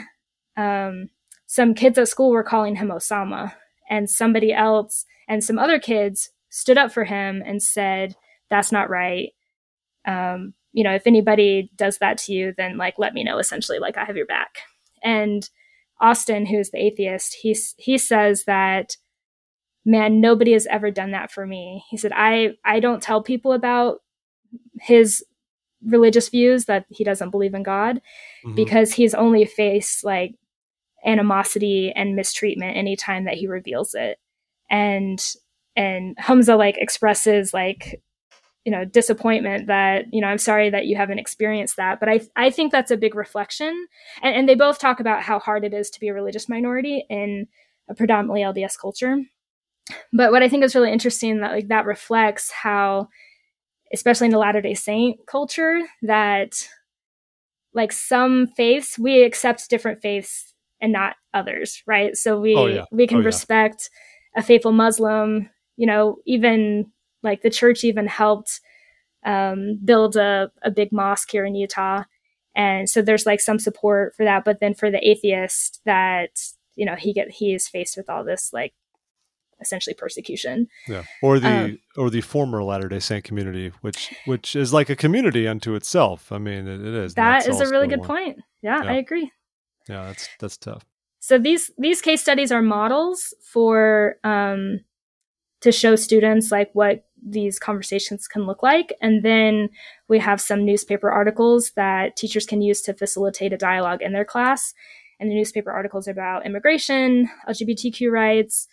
[0.55, 1.09] um,
[1.47, 3.53] some kids at school were calling him Osama,
[3.89, 8.15] and somebody else and some other kids stood up for him and said,
[8.51, 9.31] "That's not right."
[10.05, 13.39] Um, you know, if anybody does that to you, then like let me know.
[13.39, 14.59] Essentially, like I have your back.
[15.03, 15.49] And
[15.99, 18.97] Austin, who's the atheist, he he says that
[19.85, 21.83] man, nobody has ever done that for me.
[21.89, 24.01] He said, I I don't tell people about
[24.81, 25.23] his
[25.85, 28.01] religious views that he doesn't believe in God
[28.45, 28.55] Mhm.
[28.55, 30.35] because he's only faced like
[31.05, 34.17] animosity and mistreatment anytime that he reveals it.
[34.69, 35.23] And
[35.75, 38.01] and Hamza like expresses like
[38.65, 42.19] you know disappointment that you know i'm sorry that you haven't experienced that but i
[42.35, 43.87] i think that's a big reflection
[44.21, 47.05] and, and they both talk about how hard it is to be a religious minority
[47.09, 47.47] in
[47.89, 49.17] a predominantly lds culture
[50.11, 53.07] but what i think is really interesting that like that reflects how
[53.93, 56.67] especially in the latter day saint culture that
[57.73, 62.85] like some faiths we accept different faiths and not others right so we Oh, yeah.
[62.91, 63.25] we can Oh, yeah.
[63.27, 63.89] respect
[64.35, 66.91] a faithful muslim you know even
[67.23, 68.61] like the church even helped
[69.25, 72.03] um, build a, a big mosque here in Utah.
[72.55, 74.45] And so there's like some support for that.
[74.45, 76.29] But then for the atheist that,
[76.75, 78.73] you know, he get he is faced with all this like
[79.61, 80.67] essentially persecution.
[80.87, 81.03] Yeah.
[81.21, 84.95] Or the Um, or the former Latter Day Saint community, which which is like a
[84.95, 86.31] community unto itself.
[86.31, 87.15] I mean, it, it is.
[87.15, 88.39] That is a really good point.
[88.61, 88.91] Yeah, Yeah.
[88.91, 89.31] I agree.
[89.87, 90.85] Yeah, that's that's tough.
[91.19, 94.79] So these these case studies are models for um,
[95.61, 99.69] to show students like what these conversations can look like, and then
[100.07, 104.25] we have some newspaper articles that teachers can use to facilitate a dialogue in their
[104.25, 104.73] class.
[105.19, 108.69] And the newspaper articles are about immigration, LGBTQ rights,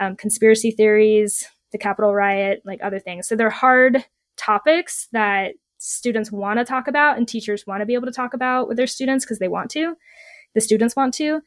[0.00, 3.28] um, conspiracy theories, the Capitol riot, like other things.
[3.28, 4.04] So they're hard
[4.36, 8.34] topics that students want to talk about and teachers want to be able to talk
[8.34, 9.94] about with their students because they want to.
[10.54, 11.40] The students want to.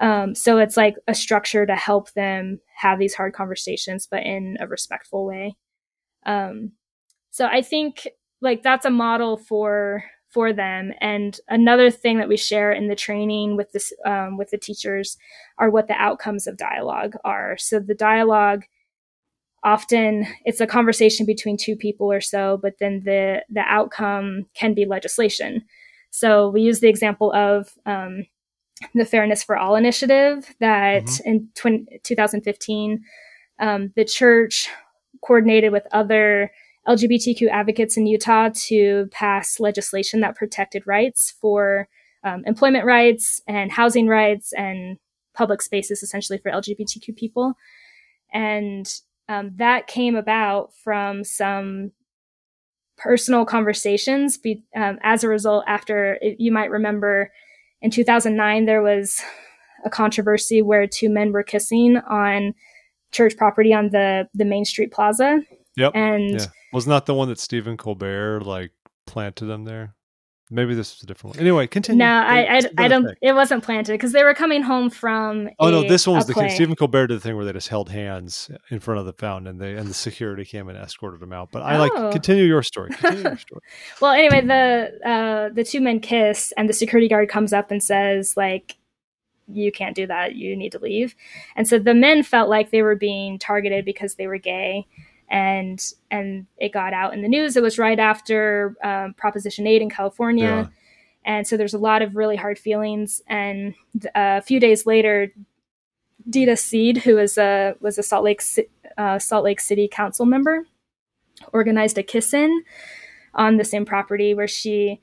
[0.00, 4.56] Um, so it's like a structure to help them have these hard conversations, but in
[4.60, 5.56] a respectful way.
[6.26, 6.72] Um,
[7.30, 8.06] so I think
[8.40, 10.92] like that's a model for for them.
[11.00, 15.16] And another thing that we share in the training with this um, with the teachers
[15.58, 17.56] are what the outcomes of dialogue are.
[17.58, 18.64] So the dialogue
[19.64, 24.74] often it's a conversation between two people or so, but then the the outcome can
[24.74, 25.64] be legislation.
[26.10, 28.24] So we use the example of um,
[28.94, 31.20] the Fairness for All initiative that Mhm.
[31.24, 33.02] in tw- 2015,
[33.58, 34.68] um, the church
[35.22, 36.50] coordinated with other
[36.88, 41.88] LGBTQ advocates in Utah to pass legislation that protected rights for
[42.24, 44.98] um, employment rights and housing rights and
[45.34, 47.54] public spaces essentially for LGBTQ people.
[48.32, 48.92] And
[49.28, 51.92] um, that came about from some
[52.96, 57.30] personal conversations be, um, as a result after you might remember
[57.80, 59.22] in 2009 there was
[59.84, 62.52] a controversy where two men were kissing on
[63.12, 65.40] church property on the the main street plaza
[65.76, 66.46] yep and yeah.
[66.72, 68.72] Was not the one that stephen colbert like
[69.06, 69.94] planted them there
[70.50, 71.40] Maybe this is a different one.
[71.42, 71.98] Anyway, continue.
[71.98, 73.04] No, I, I, I don't.
[73.04, 73.14] Thing.
[73.20, 75.50] It wasn't planted because they were coming home from.
[75.58, 76.48] Oh a, no, this one was the play.
[76.48, 79.46] Stephen Colbert did the thing where they just held hands in front of the fountain,
[79.46, 81.50] and they and the security came and escorted them out.
[81.52, 81.80] But I oh.
[81.80, 82.90] like continue your story.
[82.90, 83.60] Continue your story.
[84.00, 87.82] well, anyway, the uh, the two men kiss, and the security guard comes up and
[87.82, 88.78] says, like,
[89.48, 90.34] you can't do that.
[90.34, 91.14] You need to leave.
[91.56, 94.86] And so the men felt like they were being targeted because they were gay
[95.28, 97.56] and and it got out in the news.
[97.56, 100.66] It was right after um, Proposition Eight in California, yeah.
[101.24, 103.22] and so there's a lot of really hard feelings.
[103.26, 103.74] And
[104.06, 105.32] uh, a few days later,
[106.28, 108.42] Deeda Seed, who was a was a Salt Lake
[108.96, 110.66] uh, Salt Lake City Council member,
[111.52, 112.64] organized a kiss in
[113.34, 115.00] on the same property where she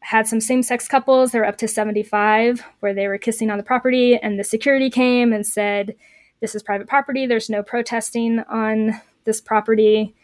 [0.00, 1.32] had some same sex couples.
[1.32, 4.90] They were up to 75 where they were kissing on the property, and the security
[4.90, 5.94] came and said.
[6.38, 7.26] This is private property.
[7.26, 10.14] There's no protesting on this property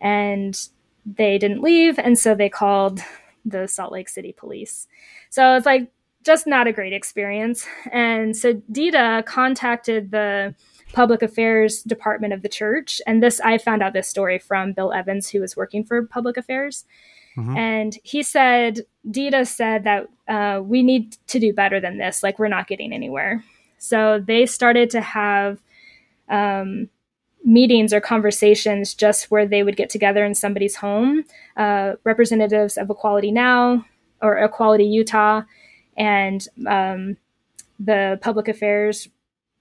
[0.00, 0.68] and
[1.04, 3.00] they didn't leave and so they called
[3.44, 4.86] the Salt Lake City police.
[5.28, 5.90] So it's like
[6.24, 7.66] just not a great experience.
[7.92, 10.54] And so Deeda contacted the
[10.94, 14.92] public affairs department of the church and this I found out this story from Bill
[14.92, 16.86] Evans who was working for public affairs.
[17.36, 17.56] Mm-hmm.
[17.56, 22.22] And he said, Deeda said that uh, we need to do better than this.
[22.22, 23.42] Like, we're not getting anywhere.
[23.78, 25.60] So they started to have
[26.28, 26.88] um,
[27.44, 31.24] meetings or conversations just where they would get together in somebody's home,
[31.56, 33.84] uh, representatives of Equality Now
[34.22, 35.42] or Equality Utah
[35.96, 37.16] and um,
[37.78, 39.08] the public affairs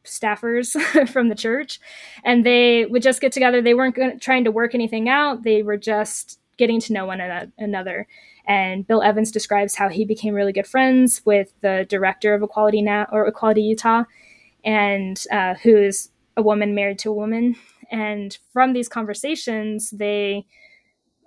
[0.06, 0.72] staffers
[1.10, 1.80] from the church.
[2.24, 3.62] And they would just get together.
[3.62, 8.08] They weren't trying to work anything out, they were just getting to know one another.
[8.46, 12.82] And Bill Evans describes how he became really good friends with the director of Equality
[12.82, 14.04] Now or Equality Utah,
[14.64, 17.56] and uh, who is a woman married to a woman
[17.92, 20.46] and from these conversations, they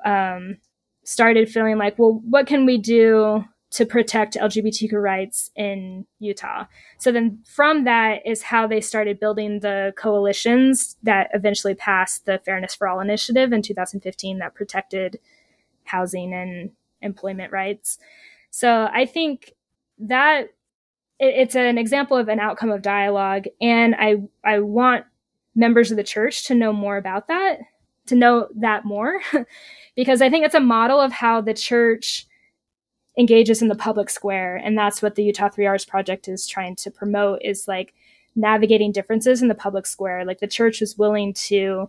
[0.05, 0.59] um,
[1.05, 6.65] started feeling like, well, what can we do to protect LGBTQ rights in Utah?
[6.99, 12.41] So then from that is how they started building the coalitions that eventually passed the
[12.45, 15.19] Fairness for All initiative in 2015 that protected
[15.85, 16.71] housing and
[17.03, 17.99] employment rights.
[18.51, 19.53] So I think
[19.99, 20.51] that
[21.19, 25.05] it's an example of an outcome of dialogue and i i want
[25.57, 27.59] members of the church to know more about that,
[28.07, 29.21] to know that more,
[29.97, 32.27] because I think it's a model of how the church
[33.19, 34.57] engages in the public square.
[34.57, 37.95] And that's what the Utah 3Rs project is trying to promote is like
[38.35, 40.25] navigating differences in the public square.
[40.25, 41.89] Like the church was willing to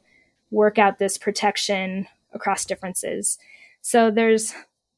[0.49, 3.37] work out this protection across differences.
[3.81, 4.53] So there's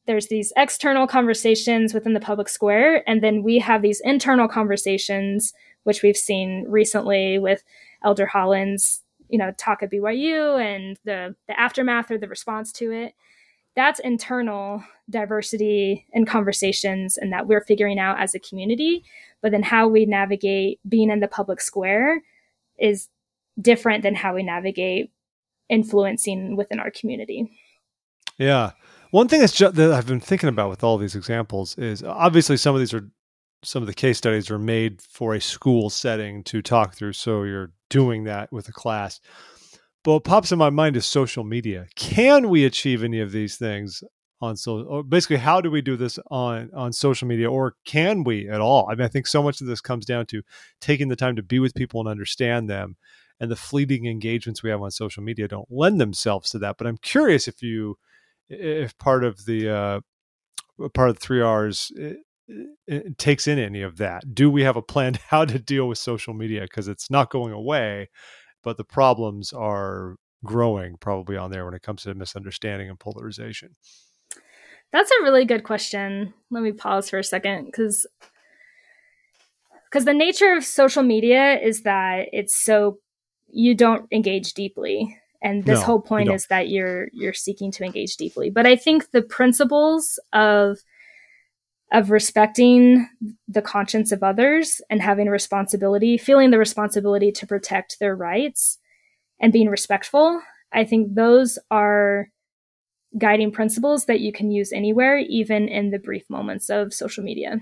[0.06, 5.54] there's these external conversations within the public square and then we have these internal conversations
[5.84, 7.64] which we've seen recently with
[8.04, 12.92] Elder Holland's, you know, talk at BYU and the the aftermath or the response to
[12.92, 13.14] it.
[13.76, 19.04] That's internal diversity and conversations and that we're figuring out as a community.
[19.42, 22.22] But then how we navigate being in the public square
[22.78, 23.08] is
[23.62, 25.12] different than how we navigate
[25.70, 27.50] influencing within our community.
[28.38, 28.72] Yeah.
[29.12, 32.58] One thing that's ju- that I've been thinking about with all these examples is obviously
[32.58, 33.10] some of these are
[33.64, 37.14] some of the case studies are made for a school setting to talk through.
[37.14, 39.20] So you're doing that with a class.
[40.04, 41.88] But what pops in my mind is social media.
[41.96, 44.04] Can we achieve any of these things
[44.42, 48.48] on so basically how do we do this on on social media or can we
[48.48, 48.88] at all?
[48.90, 50.42] I mean I think so much of this comes down to
[50.80, 52.96] taking the time to be with people and understand them
[53.42, 56.78] and the fleeting engagements we have on social media don't lend themselves to that.
[56.78, 57.98] But I'm curious if you
[58.48, 60.00] if part of the uh
[60.94, 62.20] part of the 3Rs it
[62.50, 64.34] Uh, uh, takes in any of that.
[64.34, 67.54] Do we have a plan how to deal with social media because it's not going
[67.54, 68.10] away,
[68.64, 73.76] but the problems are growing probably on there when it comes to misunderstanding and polarization?
[74.92, 76.34] That's a really good question.
[76.50, 78.08] Let me pause for a second because
[79.86, 83.00] because the nature of social media is that it's so
[83.48, 87.84] you don't engage deeply and this no, whole point is that you're you're seeking to
[87.84, 90.80] engage deeply but i think the principles of
[91.92, 93.08] of respecting
[93.48, 98.78] the conscience of others and having responsibility, feeling the responsibility to protect their rights
[99.40, 100.42] and being respectful.
[100.72, 102.30] I think those are
[103.18, 107.60] guiding principles that you can use anywhere, even in the brief moments of social media.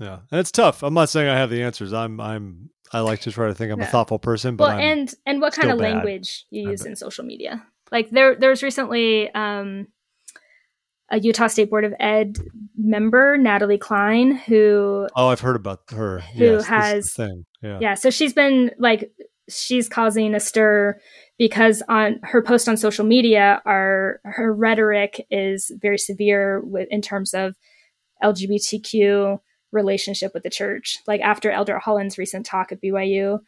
[0.00, 0.82] Yeah, and it's tough.
[0.82, 1.92] I'm not saying I have the answers.
[1.92, 3.86] I'm I'm I like to try to think I'm yeah.
[3.86, 5.92] a thoughtful person, but well, I'm and and what kind of bad.
[5.92, 7.64] language you use in social media?
[7.90, 9.88] Like there there's recently um,
[11.10, 12.38] a Utah State Board of Ed
[12.76, 16.20] member, Natalie Cline, who oh, I've heard about her.
[16.20, 17.46] Who yes, has thing?
[17.62, 17.94] Yeah, yeah.
[17.94, 19.10] So she's been like
[19.48, 21.00] she's causing a stir
[21.38, 27.00] because on her post on social media, our her rhetoric is very severe with in
[27.00, 27.56] terms of
[28.22, 29.38] LGBTQ
[29.72, 30.98] relationship with the church.
[31.06, 33.40] Like after Elder Holland's recent talk at BYU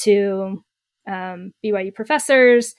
[0.00, 0.62] to
[1.06, 2.74] um, BYU professors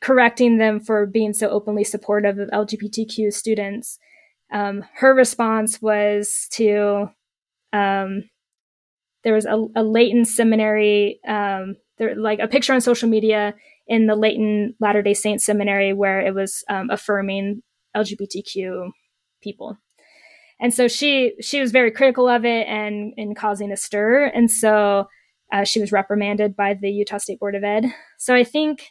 [0.00, 3.98] correcting them for being so openly supportive of LGBTQ students.
[4.52, 7.10] Um, her response was to
[7.72, 8.24] um,
[9.24, 13.54] there was a, a Layton seminary, um, there like a picture on social media
[13.86, 17.62] in the Layton Latter Day Saint seminary where it was um, affirming
[17.96, 18.90] LGBTQ
[19.42, 19.78] people.
[20.60, 24.26] And so she she was very critical of it and in causing a stir.
[24.26, 25.08] And so
[25.52, 27.86] uh, she was reprimanded by the Utah State Board of Ed.
[28.18, 28.90] So I think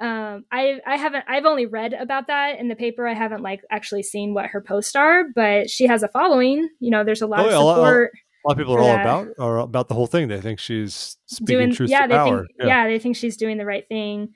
[0.00, 3.06] um, I I haven't I've only read about that in the paper.
[3.06, 6.68] I haven't like actually seen what her posts are, but she has a following.
[6.80, 7.58] You know, there's a lot oh, of support.
[7.58, 10.28] A lot, a lot of people are all about are about the whole thing.
[10.28, 12.38] They think she's speaking doing, truth yeah, to they power.
[12.38, 12.66] Think, yeah.
[12.66, 14.30] yeah, they think she's doing the right thing.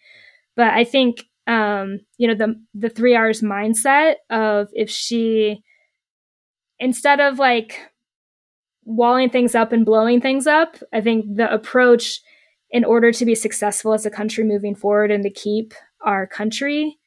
[0.54, 5.62] But I think um, you know the the three R's mindset of if she
[6.78, 7.80] instead of like
[8.84, 12.20] walling things up and blowing things up, I think the approach
[12.74, 16.98] in order to be successful as a country moving forward and to keep our country,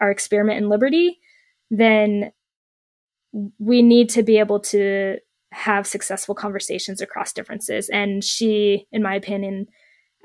[0.00, 1.20] our experiment in liberty,
[1.70, 2.32] then
[3.60, 5.16] we need to be able to
[5.52, 7.88] have successful conversations across differences.
[7.90, 9.68] And she, in my opinion,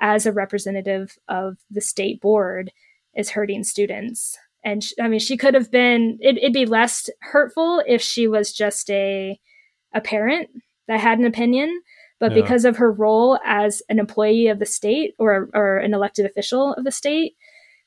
[0.02, 2.72] as a representative of the state board,
[3.16, 4.36] is hurting students.
[4.66, 8.28] And she, I mean, she could have been, it, it'd be less hurtful if she
[8.28, 9.40] was just a,
[9.94, 10.50] a parent
[10.88, 11.82] that had an opinion
[12.20, 12.42] but yeah.
[12.42, 16.74] because of her role as an employee of the state or, or an elected official
[16.74, 17.36] of the state,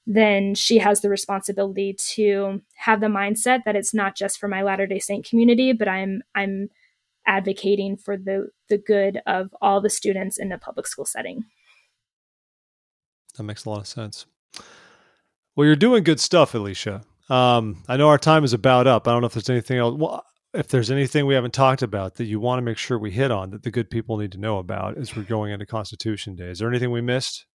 [0.06, 4.62] then she has the responsibility to have the mindset that it's not just for my
[4.62, 6.68] Latter Day Saint community, but I'm I'm
[7.26, 11.44] advocating for the the good of all the students in a public school setting.
[13.36, 14.26] That makes a lot of sense.
[15.54, 17.02] Well, you're doing good stuff, Alicia.
[17.28, 19.06] Um, I know our time is about up.
[19.06, 19.94] I don't know if there's anything else.
[19.96, 20.24] Well,
[20.54, 23.30] if there's anything we haven't talked about that you want to make sure we hit
[23.30, 26.50] on that the good people need to know about as we're going into Constitution Day,
[26.50, 27.46] is there anything we missed?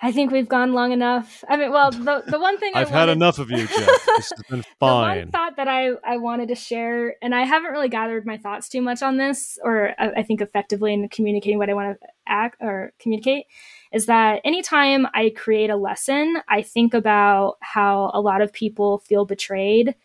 [0.00, 1.42] I think we've gone long enough.
[1.48, 3.88] I mean, well, the the one thing I've wanted, had enough of you, Jeff.
[4.18, 5.16] This has been fine.
[5.16, 8.36] the one thought that I I wanted to share, and I haven't really gathered my
[8.36, 11.98] thoughts too much on this, or I, I think effectively in communicating what I want
[12.00, 13.46] to act or communicate,
[13.92, 18.98] is that anytime I create a lesson, I think about how a lot of people
[18.98, 19.96] feel betrayed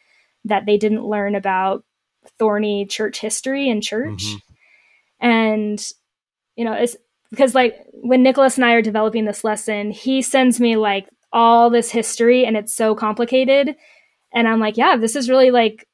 [0.45, 1.83] that they didn't learn about
[2.39, 4.23] thorny church history and church.
[4.25, 5.27] Mm-hmm.
[5.27, 5.87] And,
[6.55, 6.95] you know, it's
[7.29, 11.69] because like when Nicholas and I are developing this lesson, he sends me like all
[11.69, 13.75] this history and it's so complicated.
[14.33, 15.87] And I'm like, yeah, this is really like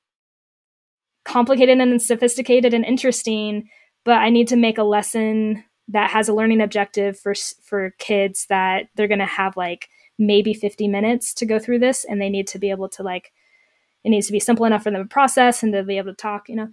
[1.25, 3.69] complicated and sophisticated and interesting,
[4.03, 7.33] but I need to make a lesson that has a learning objective for
[7.63, 12.05] for kids that they're going to have like maybe 50 minutes to go through this
[12.05, 13.31] and they need to be able to like
[14.03, 16.15] it needs to be simple enough for them to process and to be able to
[16.15, 16.69] talk you know?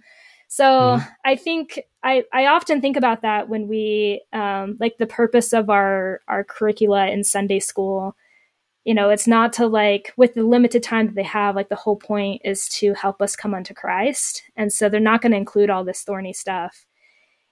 [0.47, 1.09] So mm-hmm.
[1.25, 5.69] i think i i often think about that when we um, like the purpose of
[5.69, 8.15] our our curricula in sunday school.
[8.85, 11.75] You know it's not to like with the limited time that they have like the
[11.75, 14.43] whole point is to help us come unto christ.
[14.55, 16.85] And so they're not going to include all this thorny stuff.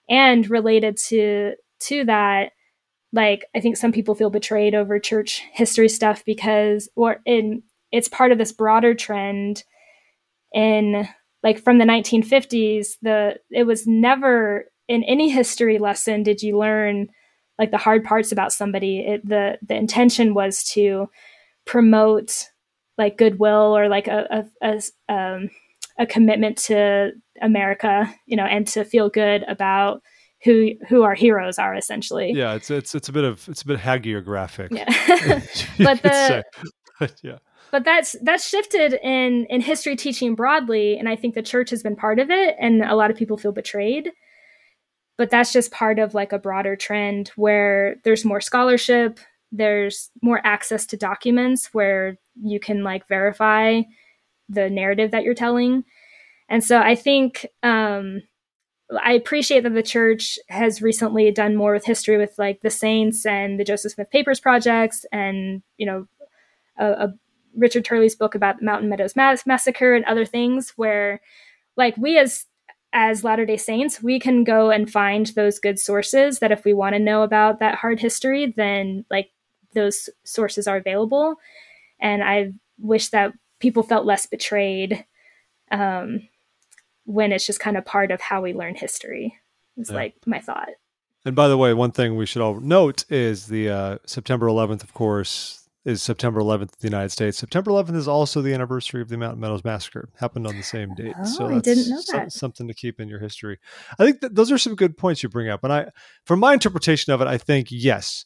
[0.10, 2.52] And related to to that
[3.12, 7.64] like i think some people feel betrayed over church history stuff because or in
[7.96, 9.64] it's part of this broader trend
[10.54, 11.08] in
[11.44, 17.08] like from the 1950s the it was never in any history lesson did you learn
[17.58, 21.08] like the hard parts about somebody it, the the intention was to
[21.66, 22.50] promote
[22.98, 25.50] like goodwill or like a a, a, um,
[25.98, 27.12] a commitment to
[27.42, 30.02] America, you know, and to feel good about
[30.44, 32.32] who who our heroes are essentially.
[32.34, 34.72] Yeah, it's it's it's a bit of it's a bit hagiographic.
[34.72, 34.86] Yeah,
[35.84, 36.44] but the
[37.24, 37.38] yeah
[37.76, 41.84] but that's that's shifted in in history teaching broadly and i think the church has
[41.84, 44.12] been part of it and a lot of people feel betrayed.
[45.18, 49.20] But that's just part of like a broader trend where there's more scholarship
[49.52, 53.82] there's more access to documents where you can like verify
[54.48, 55.84] the narrative that you're telling.
[56.48, 58.22] And so i think um
[59.04, 63.26] I appreciate that the church has recently done more with history with like the saints
[63.26, 66.08] and the Joseph Smith Papers projects and, you know,
[66.78, 67.14] a, a
[67.56, 71.22] Richard Turley's book about the Mountain Meadows Mass- Massacre and other things where
[71.78, 72.46] like we as
[72.94, 76.94] as Latter-day Saints, we can go and find those good sources that if we want
[76.96, 79.32] to know about that hard history, then like
[79.74, 81.36] those sources are available.
[82.00, 85.06] And I wish that people felt less betrayed
[85.72, 86.22] um,
[87.04, 89.38] when it's just kind of part of how we learn history.
[89.78, 89.96] Is yeah.
[89.96, 90.70] like my thought.
[91.26, 94.84] And by the way, one thing we should all note is the uh, September 11th,
[94.84, 97.38] of course, is September 11th in the United States.
[97.38, 100.10] September 11th is also the anniversary of the Mountain Meadows Massacre.
[100.20, 101.14] Happened on the same date.
[101.20, 102.32] Oh, so I didn't know that.
[102.32, 103.60] something to keep in your history.
[104.00, 105.64] I think that those are some good points you bring up.
[105.64, 105.90] And I,
[106.26, 108.26] from my interpretation of it, I think yes,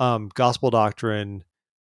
[0.00, 1.44] um, gospel doctrine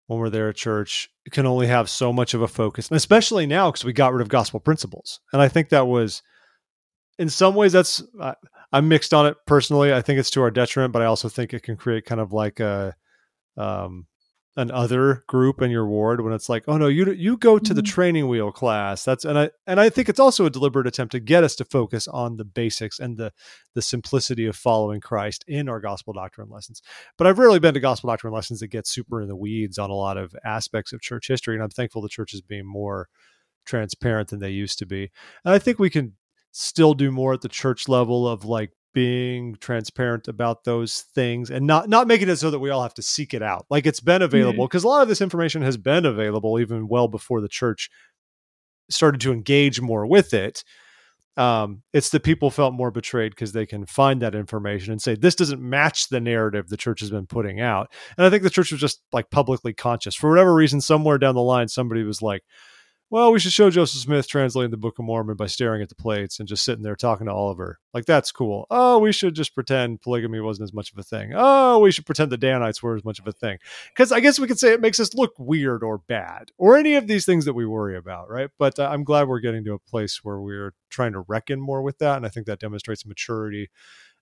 [0.08, 3.46] when we're there at church can only have so much of a focus, and especially
[3.46, 5.20] now because we got rid of gospel principles.
[5.32, 6.22] And I think that was,
[7.18, 8.36] in some ways, that's uh,
[8.72, 9.94] I'm mixed on it personally.
[9.94, 12.34] I think it's to our detriment, but I also think it can create kind of
[12.34, 12.96] like a
[13.56, 14.08] um,
[14.56, 17.64] an other group in your ward when it's like, oh no, you you go to
[17.64, 17.76] mm-hmm.
[17.76, 19.04] the training wheel class.
[19.04, 21.66] That's and I and I think it's also a deliberate attempt to get us to
[21.66, 23.32] focus on the basics and the
[23.74, 26.82] the simplicity of following Christ in our gospel doctrine lessons.
[27.18, 29.90] But I've rarely been to gospel doctrine lessons that get super in the weeds on
[29.90, 33.08] a lot of aspects of church history, and I'm thankful the church is being more
[33.66, 35.10] transparent than they used to be.
[35.46, 36.14] And I think we can
[36.52, 41.66] still do more at the church level of like being transparent about those things and
[41.66, 43.66] not not making it so that we all have to seek it out.
[43.70, 44.88] Like it's been available because mm-hmm.
[44.88, 47.90] a lot of this information has been available even well before the church
[48.90, 50.64] started to engage more with it.
[51.36, 55.16] Um, it's that people felt more betrayed because they can find that information and say
[55.16, 57.92] this doesn't match the narrative the church has been putting out.
[58.18, 60.14] And i think the church was just like publicly conscious.
[60.14, 62.44] For whatever reason somewhere down the line somebody was like
[63.14, 65.94] well, we should show Joseph Smith translating the Book of Mormon by staring at the
[65.94, 67.78] plates and just sitting there talking to Oliver.
[67.94, 68.66] Like, that's cool.
[68.72, 71.32] Oh, we should just pretend polygamy wasn't as much of a thing.
[71.36, 73.60] Oh, we should pretend the Danites were as much of a thing.
[73.90, 76.96] Because I guess we could say it makes us look weird or bad or any
[76.96, 78.50] of these things that we worry about, right?
[78.58, 81.84] But uh, I'm glad we're getting to a place where we're trying to reckon more
[81.84, 82.18] with that.
[82.18, 83.70] And I think that demonstrates maturity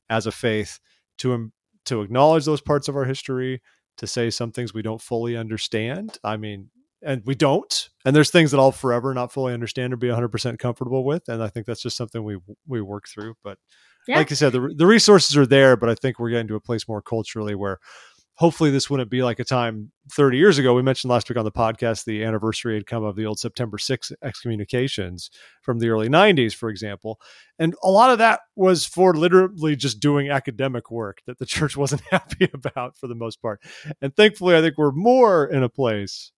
[0.10, 0.82] as a faith
[1.20, 1.54] to,
[1.86, 3.62] to acknowledge those parts of our history,
[3.96, 6.18] to say some things we don't fully understand.
[6.26, 6.72] I mean,
[7.03, 10.60] and we don't and there's things that i'll forever not fully understand or be 100%
[10.60, 12.38] comfortable with and i think that's just something we
[12.68, 13.57] we work through but
[14.07, 14.18] yeah.
[14.18, 16.61] like you said the, the resources are there but i think we're getting to a
[16.61, 17.80] place more culturally where
[18.36, 21.45] hopefully this wouldn't be like a time 30 years ago we mentioned last week on
[21.45, 25.30] the podcast the anniversary had come of the old september 6 excommunications
[25.61, 27.19] from the early 90s for example
[27.60, 31.76] and a lot of that was for literally just doing academic work that the church
[31.78, 33.61] wasn't happy about for the most part
[34.02, 36.32] and thankfully i think we're more in a place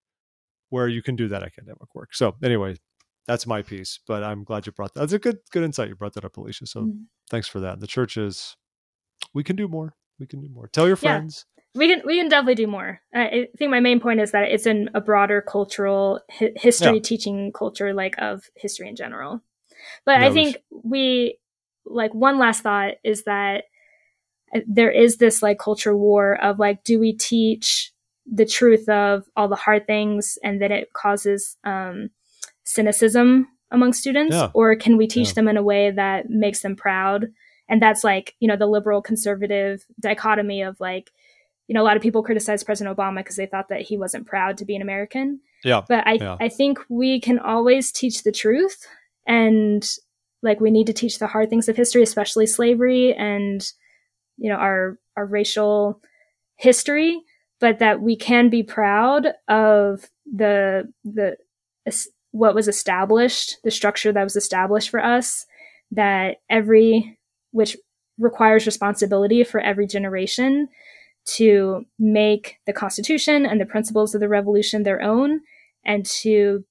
[0.70, 2.14] where you can do that academic work.
[2.14, 2.76] So anyway,
[3.26, 4.00] that's my piece.
[4.06, 5.00] But I'm glad you brought that.
[5.00, 5.88] That's a good good insight.
[5.88, 6.66] You brought that up, Alicia.
[6.66, 7.02] So mm-hmm.
[7.30, 7.80] thanks for that.
[7.80, 8.56] The church is
[9.32, 9.94] we can do more.
[10.18, 10.68] We can do more.
[10.68, 11.46] Tell your friends.
[11.56, 11.62] Yeah.
[11.76, 13.00] We can we can definitely do more.
[13.12, 17.02] I think my main point is that it's in a broader cultural hi- history yeah.
[17.02, 19.42] teaching culture, like of history in general.
[20.06, 21.38] But I think we
[21.84, 23.64] like one last thought is that
[24.54, 27.92] uh, there is this like culture war of like, do we teach
[28.30, 32.10] the truth of all the hard things and that it causes um,
[32.64, 34.50] cynicism among students yeah.
[34.54, 35.34] or can we teach yeah.
[35.34, 37.28] them in a way that makes them proud
[37.68, 41.10] and that's like you know the liberal conservative dichotomy of like
[41.66, 44.26] you know a lot of people criticize president obama because they thought that he wasn't
[44.26, 46.36] proud to be an american yeah but i yeah.
[46.40, 48.86] i think we can always teach the truth
[49.26, 49.96] and
[50.42, 53.72] like we need to teach the hard things of history especially slavery and
[54.36, 56.00] you know our our racial
[56.56, 57.20] history
[57.60, 61.36] but that we can be proud of the the
[62.32, 65.46] what was established, the structure that was established for us,
[65.92, 67.16] that every
[67.52, 67.76] which
[68.18, 70.68] requires responsibility for every generation
[71.24, 75.40] to make the Constitution and the principles of the revolution their own,
[75.84, 76.64] and to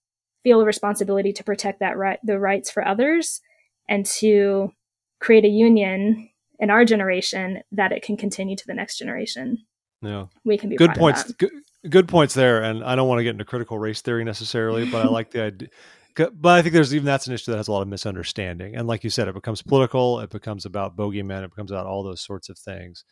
[0.43, 3.41] feel a responsibility to protect that right, the rights for others,
[3.87, 4.71] and to
[5.19, 6.29] create a union
[6.59, 9.65] in our generation that it can continue to the next generation
[10.03, 10.25] yeah.
[10.43, 11.51] We can be good points good,
[11.89, 15.05] good, points there and i don't want to get into critical race theory necessarily but
[15.05, 15.69] i like the idea
[16.33, 18.87] but i think there's even that's an issue that has a lot of misunderstanding and
[18.87, 22.21] like you said it becomes political it becomes about bogeymen it becomes about all those
[22.21, 23.05] sorts of things.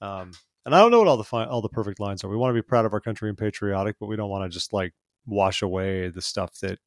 [0.00, 0.32] Um,
[0.64, 2.28] and i don't know what all the fi- all the perfect lines are.
[2.28, 4.54] We want to be proud of our country and patriotic but we don't want to
[4.54, 4.94] just like
[5.26, 6.78] wash away the stuff that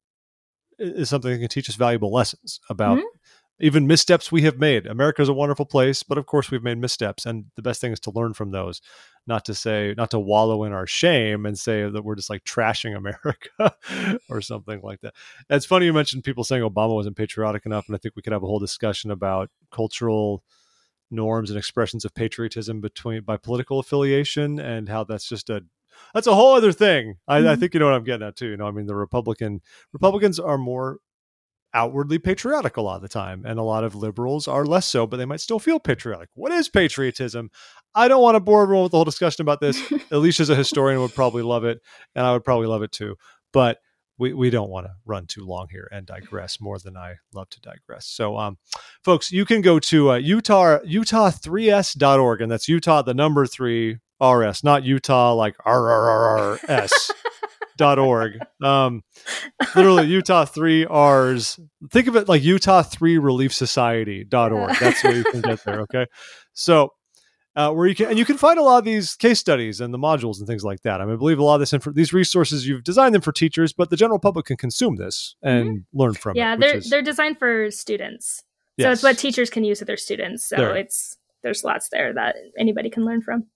[0.78, 3.06] is something that can teach us valuable lessons about mm-hmm
[3.62, 4.86] even missteps we have made.
[4.86, 7.92] America is a wonderful place, but of course we've made missteps, and the best thing
[7.92, 8.82] is to learn from those,
[9.24, 12.42] not to say, not to wallow in our shame and say that we're just like
[12.42, 13.74] trashing America
[14.28, 15.14] or something like that.
[15.48, 18.32] It's funny you mentioned people saying Obama wasn't patriotic enough, and I think we could
[18.32, 20.42] have a whole discussion about cultural
[21.08, 25.62] norms and expressions of patriotism between by political affiliation and how that's just a
[26.14, 27.18] that's a whole other thing.
[27.28, 27.48] I, mm-hmm.
[27.48, 28.48] I think you know what I'm getting at too.
[28.48, 29.60] You know, I mean, the Republican
[29.92, 30.98] Republicans are more
[31.74, 35.06] outwardly patriotic a lot of the time, and a lot of liberals are less so,
[35.06, 36.28] but they might still feel patriotic.
[36.34, 37.50] What is patriotism?
[37.94, 39.80] I don't want to bore everyone with the whole discussion about this.
[40.10, 41.80] Alicia's a historian would probably love it,
[42.14, 43.16] and I would probably love it too.
[43.52, 43.78] But
[44.18, 47.48] we, we don't want to run too long here and digress more than I love
[47.50, 48.06] to digress.
[48.06, 48.58] So, um,
[49.02, 54.62] folks, you can go to uh, Utah Utah3rs.org, and that's Utah the number three RS,
[54.64, 57.10] not Utah like RRRS.
[57.76, 58.38] dot org.
[58.62, 59.02] Um,
[59.74, 61.58] literally Utah three R's.
[61.90, 64.76] Think of it like Utah three Relief Society dot org.
[64.80, 65.80] That's where you can get there.
[65.80, 66.06] Okay,
[66.52, 66.92] so
[67.56, 69.92] uh, where you can and you can find a lot of these case studies and
[69.92, 71.00] the modules and things like that.
[71.00, 73.32] I mean, I believe a lot of this info, these resources you've designed them for
[73.32, 75.98] teachers, but the general public can consume this and mm-hmm.
[75.98, 76.60] learn from yeah, it.
[76.60, 78.42] Yeah, they're is, they're designed for students,
[78.76, 78.86] yes.
[78.86, 80.44] so it's what teachers can use with their students.
[80.44, 80.76] So there.
[80.76, 83.46] it's there's lots there that anybody can learn from.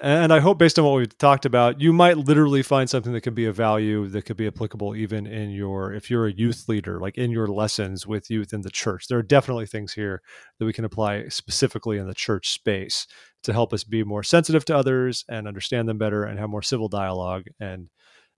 [0.00, 3.20] And I hope, based on what we've talked about, you might literally find something that
[3.20, 6.68] could be of value that could be applicable even in your, if you're a youth
[6.68, 9.06] leader, like in your lessons with youth in the church.
[9.06, 10.22] There are definitely things here
[10.58, 13.06] that we can apply specifically in the church space
[13.44, 16.62] to help us be more sensitive to others and understand them better and have more
[16.62, 17.88] civil dialogue and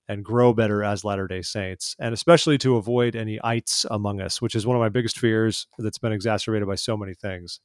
[0.07, 4.43] and grow better as Latter day Saints, and especially to avoid any ites among us,
[4.43, 7.61] which is one of my biggest fears that's been exacerbated by so many things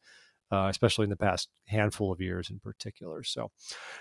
[0.51, 3.23] uh, especially in the past handful of years in particular.
[3.23, 3.51] So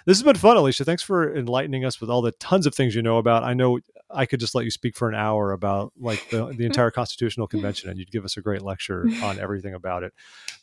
[0.07, 0.85] this has been fun, Alicia.
[0.85, 3.43] Thanks for enlightening us with all the tons of things you know about.
[3.43, 3.81] I know
[4.11, 7.47] I could just let you speak for an hour about like the, the entire Constitutional
[7.47, 10.15] Convention, and you'd give us a great lecture on everything about it.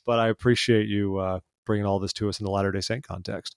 [0.06, 3.08] But I appreciate you uh, bringing all this to us in the Latter Day Saint
[3.08, 3.56] context.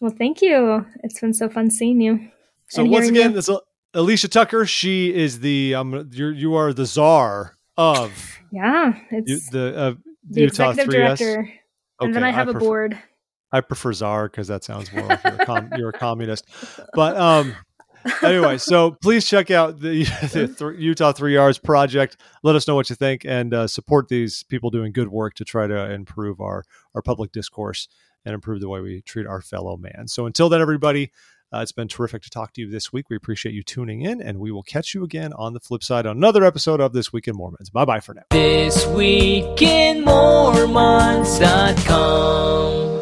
[0.00, 0.84] Well, thank you.
[1.04, 2.28] It's been so fun seeing you.
[2.68, 3.50] So once again, it's
[3.94, 4.66] Alicia Tucker.
[4.66, 9.94] She is the um, you're, you are the czar of yeah, it's you, the uh,
[10.28, 11.18] the Utah executive 3S?
[11.18, 11.60] director, okay,
[12.00, 12.98] and then I have I prefer, a board.
[13.52, 16.46] I prefer czar because that sounds more like you're a, com- you're a communist.
[16.94, 17.54] But um,
[18.22, 22.16] anyway, so please check out the, the th- Utah Three R's project.
[22.42, 25.44] Let us know what you think and uh, support these people doing good work to
[25.44, 27.88] try to improve our our public discourse
[28.24, 30.06] and improve the way we treat our fellow man.
[30.08, 31.10] So until then, everybody.
[31.52, 33.10] Uh, it's been terrific to talk to you this week.
[33.10, 36.06] We appreciate you tuning in, and we will catch you again on the flip side
[36.06, 37.70] on another episode of This Week in Mormons.
[37.70, 38.22] Bye bye for now.
[38.30, 43.01] This Week in Mormons.com.